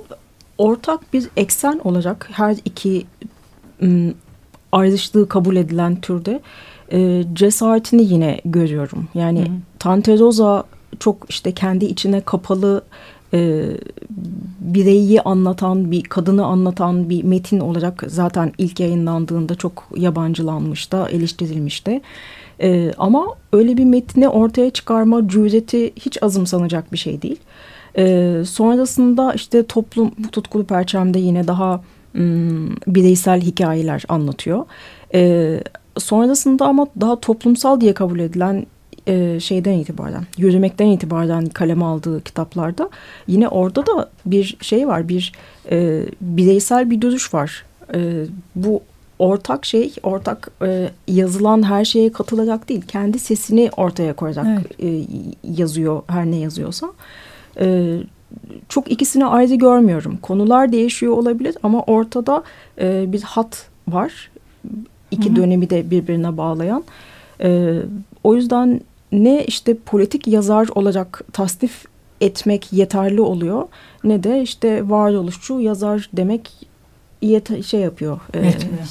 ortak 0.59 1.13
bir 1.13 1.29
eksen 1.37 1.81
olacak 1.85 2.29
her 2.33 2.57
iki 2.65 3.07
ım, 3.83 4.15
kabul 5.29 5.57
edilen 5.57 6.01
türde 6.01 6.41
e, 6.93 7.25
cesaretini 7.33 8.13
yine 8.13 8.41
görüyorum. 8.45 9.09
Yani 9.15 9.41
Hı. 9.41 9.53
Çok 10.99 11.27
işte 11.29 11.53
kendi 11.53 11.85
içine 11.85 12.21
kapalı 12.21 12.83
e, 13.35 13.67
bireyi 14.61 15.21
anlatan 15.21 15.91
bir 15.91 16.03
kadını 16.03 16.45
anlatan 16.45 17.11
bir 17.11 17.25
metin 17.25 17.61
olarak 17.61 18.05
zaten 18.07 18.53
ilk 18.59 18.81
yayınlandığında 18.81 19.55
çok 19.55 19.89
yabancılanmış 19.97 20.93
da 20.93 21.09
eleştirilmişti. 21.09 22.01
E, 22.63 22.93
ama 22.99 23.27
öyle 23.53 23.77
bir 23.77 23.85
metni 23.85 24.29
ortaya 24.29 24.71
çıkarma 24.71 25.29
cüreti 25.29 25.93
hiç 25.97 26.23
azımsanacak 26.23 26.93
bir 26.93 26.99
şey 26.99 27.23
değil. 27.23 27.41
E, 27.99 28.35
sonrasında 28.47 29.33
işte 29.33 29.67
toplum 29.67 30.11
tutkulu 30.33 30.65
perçemde 30.65 31.19
yine 31.19 31.47
daha 31.47 31.81
m, 32.15 32.69
bireysel 32.87 33.41
hikayeler 33.41 34.05
anlatıyor. 34.09 34.65
E, 35.15 35.61
sonrasında 35.99 36.67
ama 36.67 36.87
daha 37.01 37.21
toplumsal 37.21 37.81
diye 37.81 37.95
kabul 37.95 38.19
edilen 38.19 38.67
e, 39.07 39.41
şeyden 39.41 39.73
itibaren, 39.73 40.27
yürümekten 40.37 40.87
itibaren 40.87 41.47
kaleme 41.47 41.85
aldığı 41.85 42.25
kitaplarda 42.25 42.91
yine 43.27 43.49
orada 43.49 43.87
da 43.87 44.11
bir 44.27 44.57
şey 44.61 44.89
var, 44.89 45.09
bir 45.09 45.33
e, 45.71 46.03
bireysel 46.21 46.91
bir 46.91 47.01
duruş 47.01 47.35
var. 47.35 47.65
E, 47.95 48.25
bu 48.57 48.83
ortak 49.19 49.65
şey, 49.67 49.95
ortak 50.03 50.51
e, 50.63 50.91
yazılan 51.09 51.63
her 51.63 51.85
şeye 51.85 52.13
katılacak 52.13 52.69
değil, 52.69 52.83
kendi 52.89 53.19
sesini 53.19 53.71
ortaya 53.77 54.13
koyarak 54.13 54.47
evet. 54.47 54.85
e, 54.85 55.07
yazıyor 55.45 56.03
her 56.07 56.27
ne 56.27 56.37
yazıyorsa. 56.37 56.93
E, 57.61 57.97
çok 58.69 58.91
ikisini 58.91 59.27
ayrı 59.27 59.55
görmüyorum. 59.55 60.19
Konular 60.23 60.73
değişiyor 60.73 61.13
olabilir 61.13 61.57
ama 61.63 61.83
ortada 61.83 62.43
e, 62.81 63.13
bir 63.13 63.23
hat 63.23 63.67
var. 63.89 64.31
İki 65.11 65.29
Hı 65.29 65.33
-hı. 65.33 65.37
dönemi 65.37 65.71
de 65.71 65.91
birbirine 65.91 66.37
bağlayan. 66.37 66.85
E, 67.43 67.79
o 68.25 68.35
yüzden 68.35 68.81
ne 69.13 69.45
işte 69.45 69.79
politik 69.79 70.29
yazar 70.29 70.69
olacak 70.75 71.23
tasnif 71.33 71.85
etmek 72.21 72.73
yeterli 72.73 73.21
oluyor 73.21 73.69
ne 74.05 74.23
de 74.23 74.43
işte 74.43 74.91
varoluşçu 74.91 75.61
yazar 75.61 76.11
demek 76.13 76.51
yet 77.23 77.65
şey 77.65 77.81
yapıyor. 77.81 78.21
E, 78.35 78.39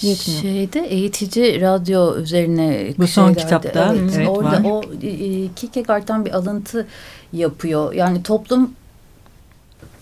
yetmiyor. 0.08 0.42
Şeyde 0.42 0.80
eğitici 0.80 1.62
radyo 1.62 2.16
üzerine 2.16 2.94
bu 2.98 3.08
son 3.08 3.34
kitapta 3.34 3.96
evet, 3.96 4.14
evet, 4.18 4.30
orada 4.30 4.64
var. 4.64 4.64
o 4.64 4.84
e, 5.04 5.48
Kierkegaard'dan 5.56 6.26
bir 6.26 6.32
alıntı 6.32 6.88
yapıyor. 7.34 7.94
Yani 7.94 8.24
toplum 8.24 8.74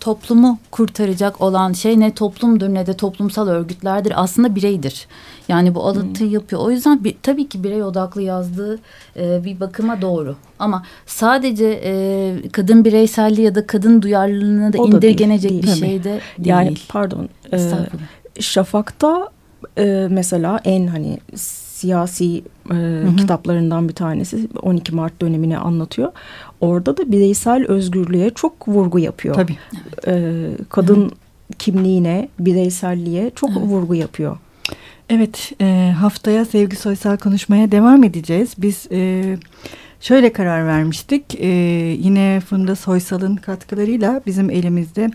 toplumu 0.07 0.59
kurtaracak 0.71 1.41
olan 1.41 1.73
şey 1.73 1.99
ne 1.99 2.13
toplumdur 2.13 2.69
ne 2.69 2.87
de 2.87 2.93
toplumsal 2.93 3.47
örgütlerdir 3.47 4.13
aslında 4.15 4.55
bireydir. 4.55 5.07
Yani 5.47 5.75
bu 5.75 5.87
alıntıyı 5.87 6.29
hmm. 6.29 6.33
yapıyor. 6.33 6.61
O 6.61 6.71
yüzden 6.71 7.03
bir, 7.03 7.15
tabii 7.23 7.49
ki 7.49 7.63
birey 7.63 7.83
odaklı 7.83 8.21
yazdığı 8.21 8.79
e, 9.15 9.43
bir 9.43 9.59
bakıma 9.59 10.01
doğru. 10.01 10.35
Ama 10.59 10.83
sadece 11.05 11.81
e, 11.83 12.33
kadın 12.51 12.85
bireyselliği 12.85 13.45
ya 13.45 13.55
da 13.55 13.67
kadın 13.67 14.01
duyarlılığına 14.01 14.73
da 14.73 14.81
o 14.81 14.87
indirgenecek 14.87 15.51
değil, 15.51 15.63
değil, 15.63 15.75
bir 15.75 15.79
şey 15.79 16.03
de 16.03 16.03
değil. 16.03 16.21
Yani 16.39 16.73
pardon. 16.89 17.29
E, 17.53 17.59
Şafak'ta 18.39 19.29
e, 19.77 20.07
mesela 20.09 20.59
en 20.65 20.87
hani 20.87 21.17
siyasi 21.77 22.43
e, 22.71 22.73
hı 22.73 23.07
hı. 23.07 23.15
kitaplarından 23.15 23.89
bir 23.89 23.93
tanesi 23.93 24.47
12 24.61 24.95
Mart 24.95 25.21
dönemini 25.21 25.57
anlatıyor. 25.57 26.11
Orada 26.61 26.97
da 26.97 27.11
bireysel 27.11 27.65
özgürlüğe 27.67 28.29
çok 28.29 28.67
vurgu 28.67 28.99
yapıyor. 28.99 29.35
Tabii. 29.35 29.55
E, 30.07 30.45
kadın 30.69 31.05
hı. 31.05 31.09
kimliğine, 31.59 32.29
bireyselliğe 32.39 33.31
çok 33.35 33.49
hı. 33.49 33.59
vurgu 33.59 33.95
yapıyor. 33.95 34.37
Evet, 35.09 35.51
e, 35.61 35.93
haftaya 35.99 36.45
Sevgi 36.45 36.75
Soysal 36.75 37.17
konuşmaya 37.17 37.71
devam 37.71 38.03
edeceğiz. 38.03 38.53
Biz 38.57 38.87
e, 38.91 39.37
şöyle 40.01 40.33
karar 40.33 40.67
vermiştik. 40.67 41.35
E, 41.35 41.47
yine 41.99 42.41
Funda 42.49 42.75
Soysal'ın 42.75 43.35
katkılarıyla 43.35 44.21
bizim 44.25 44.49
elimizde 44.49 45.11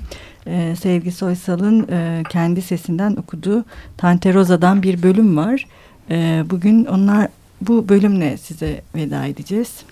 e, 0.47 0.77
Sevgi 0.77 1.13
Soysal'ın 1.13 1.89
e, 1.89 2.23
kendi 2.29 2.63
sesinden 2.63 3.17
okuduğu 3.17 3.65
Tante 3.97 4.35
Rosa'dan 4.35 4.83
bir 4.83 5.03
bölüm 5.03 5.37
var. 5.37 5.67
E, 6.11 6.43
bugün 6.51 6.85
onlar 6.85 7.29
bu 7.61 7.89
bölümle 7.89 8.37
size 8.37 8.81
veda 8.95 9.27
edeceğiz. 9.27 9.85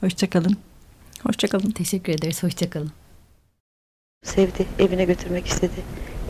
Hoşçakalın. 0.00 0.56
Hoşçakalın. 1.22 1.70
Teşekkür 1.70 2.12
ederiz. 2.12 2.42
Hoşçakalın. 2.42 2.92
Sevdi, 4.24 4.66
evine 4.78 5.04
götürmek 5.04 5.46
istedi. 5.46 5.72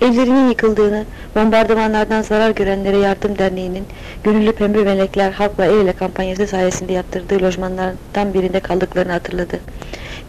Evlerinin 0.01 0.49
yıkıldığını, 0.49 1.05
bombardımanlardan 1.37 2.23
zarar 2.23 2.51
görenlere 2.51 2.97
yardım 2.97 3.39
derneğinin 3.39 3.85
gönüllü 4.25 4.53
pembe 4.53 4.83
melekler 4.85 5.33
halkla 5.33 5.65
el 5.65 5.77
ele 5.77 5.93
kampanyası 5.93 6.47
sayesinde 6.47 6.93
yaptırdığı 6.93 7.43
lojmanlardan 7.43 8.35
birinde 8.35 8.61
kaldıklarını 8.61 9.13
hatırladı. 9.13 9.61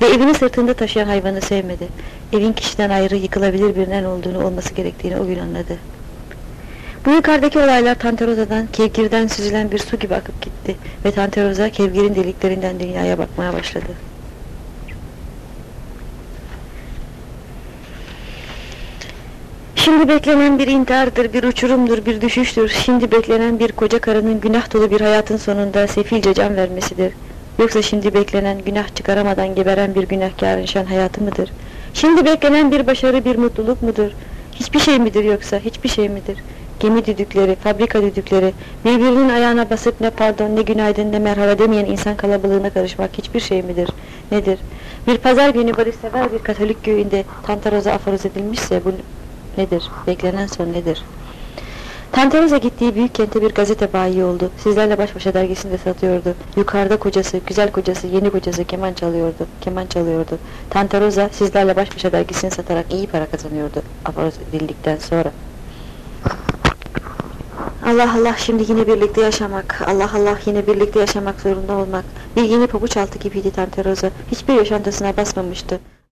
Ve 0.02 0.06
evini 0.06 0.34
sırtında 0.34 0.74
taşıyan 0.74 1.08
hayvanı 1.08 1.42
sevmedi. 1.42 1.88
Evin 2.34 2.54
kişiden 2.54 2.90
ayrı 2.90 3.16
yıkılabilir 3.16 3.76
birinden 3.76 4.04
olduğunu 4.04 4.46
olması 4.46 4.74
gerektiğini 4.74 5.18
o 5.18 5.26
gün 5.26 5.40
anladı. 5.40 5.78
Bu 7.06 7.12
yukarıdaki 7.12 7.60
olaylar 7.60 7.96
Tanteroza'dan, 7.96 8.68
kevgirden 8.74 9.28
süzülen 9.28 9.72
bir 9.72 9.80
su 9.80 10.00
gibi 10.00 10.16
akıp 10.16 10.42
gitti 10.42 10.76
ve 11.06 11.12
Tanteroza 11.12 11.70
kevgirin 11.70 12.16
deliklerinden 12.16 12.80
dünyaya 12.80 13.18
bakmaya 13.18 13.54
başladı. 13.54 13.92
Şimdi 19.76 20.08
beklenen 20.08 20.60
bir 20.60 20.68
intihardır, 20.68 21.34
bir 21.34 21.44
uçurumdur, 21.44 22.06
bir 22.06 22.22
düşüştür. 22.22 22.70
Şimdi 22.86 23.12
beklenen 23.12 23.60
bir 23.60 23.72
koca 23.72 24.00
karının 24.00 24.40
günah 24.40 24.74
dolu 24.74 24.92
bir 24.92 25.02
hayatın 25.02 25.38
sonunda 25.38 25.88
sefilce 25.88 26.34
can 26.34 26.56
vermesidir. 26.56 27.14
Yoksa 27.60 27.82
şimdi 27.82 28.14
beklenen 28.14 28.62
günah 28.66 28.96
çıkaramadan 28.96 29.56
geberen 29.56 29.96
bir 29.96 30.04
günahkarın 30.04 30.66
şan 30.66 30.86
hayatı 30.86 31.22
mıdır? 31.22 31.50
Şimdi 31.94 32.26
beklenen 32.26 32.72
bir 32.72 32.88
başarı, 32.88 33.26
bir 33.26 33.36
mutluluk 33.36 33.82
mudur? 33.82 34.12
Hiçbir 34.56 34.80
şey 34.80 35.00
midir 35.00 35.24
yoksa, 35.24 35.60
hiçbir 35.60 35.90
şey 35.90 36.10
midir? 36.10 36.38
Gemi 36.84 37.06
düdükleri, 37.06 37.56
fabrika 37.56 38.02
düdükleri, 38.02 38.54
birbirinin 38.86 39.30
ayağına 39.30 39.70
basıp 39.70 40.02
ne 40.02 40.10
pardon, 40.10 40.56
ne 40.56 40.62
günaydın, 40.62 41.12
ne 41.12 41.20
merhaba 41.20 41.60
demeyen 41.60 41.86
insan 41.86 42.18
kalabalığına 42.18 42.70
karışmak 42.70 43.18
hiçbir 43.18 43.40
şey 43.40 43.62
midir? 43.62 43.90
Nedir? 44.32 44.60
Bir 45.08 45.18
pazar 45.18 45.50
günü 45.50 45.78
barışsever 45.78 46.34
bir 46.34 46.40
katolik 46.40 46.86
köyünde 46.86 47.24
Tantaroza 47.48 47.92
aforoz 47.92 48.26
edilmişse 48.26 48.82
bu 48.86 48.92
nedir? 49.62 49.84
Beklenen 50.08 50.48
son 50.48 50.74
nedir? 50.74 51.04
Tantaroza 52.12 52.58
gittiği 52.58 52.96
büyük 52.96 53.16
kente 53.16 53.42
bir 53.42 53.52
gazete 53.52 53.94
bayi 53.94 54.24
oldu. 54.24 54.52
Sizlerle 54.58 54.98
baş 54.98 55.16
başa 55.16 55.34
dergisinde 55.34 55.78
satıyordu. 55.78 56.36
Yukarıda 56.56 56.98
kocası, 56.98 57.40
güzel 57.48 57.72
kocası, 57.72 58.08
yeni 58.08 58.30
kocası 58.30 58.66
keman 58.66 58.94
çalıyordu. 58.94 59.48
Keman 59.62 59.86
çalıyordu. 59.86 60.38
Tantaroza 60.70 61.30
sizlerle 61.32 61.76
baş 61.76 61.96
başa 61.96 62.12
dergisini 62.12 62.52
satarak 62.52 62.94
iyi 62.94 63.08
para 63.08 63.26
kazanıyordu. 63.26 63.82
Aforoz 64.06 64.34
edildikten 64.50 64.98
sonra. 64.98 65.32
Allah 67.86 68.14
Allah 68.14 68.36
şimdi 68.38 68.72
yine 68.72 68.88
birlikte 68.88 69.22
yaşamak, 69.22 69.82
Allah 69.88 70.10
Allah 70.16 70.38
yine 70.46 70.68
birlikte 70.68 71.00
yaşamak 71.00 71.42
zorunda 71.42 71.74
olmak. 71.74 72.06
Bir 72.36 72.44
yeni 72.44 72.68
pabuç 72.68 72.98
altı 72.98 73.20
gibiydi 73.20 73.52
Tante 73.52 73.84
Rosa. 73.86 74.12
Hiçbir 74.32 74.54
yaşantısına 74.54 75.18
basmamıştı. 75.18 75.80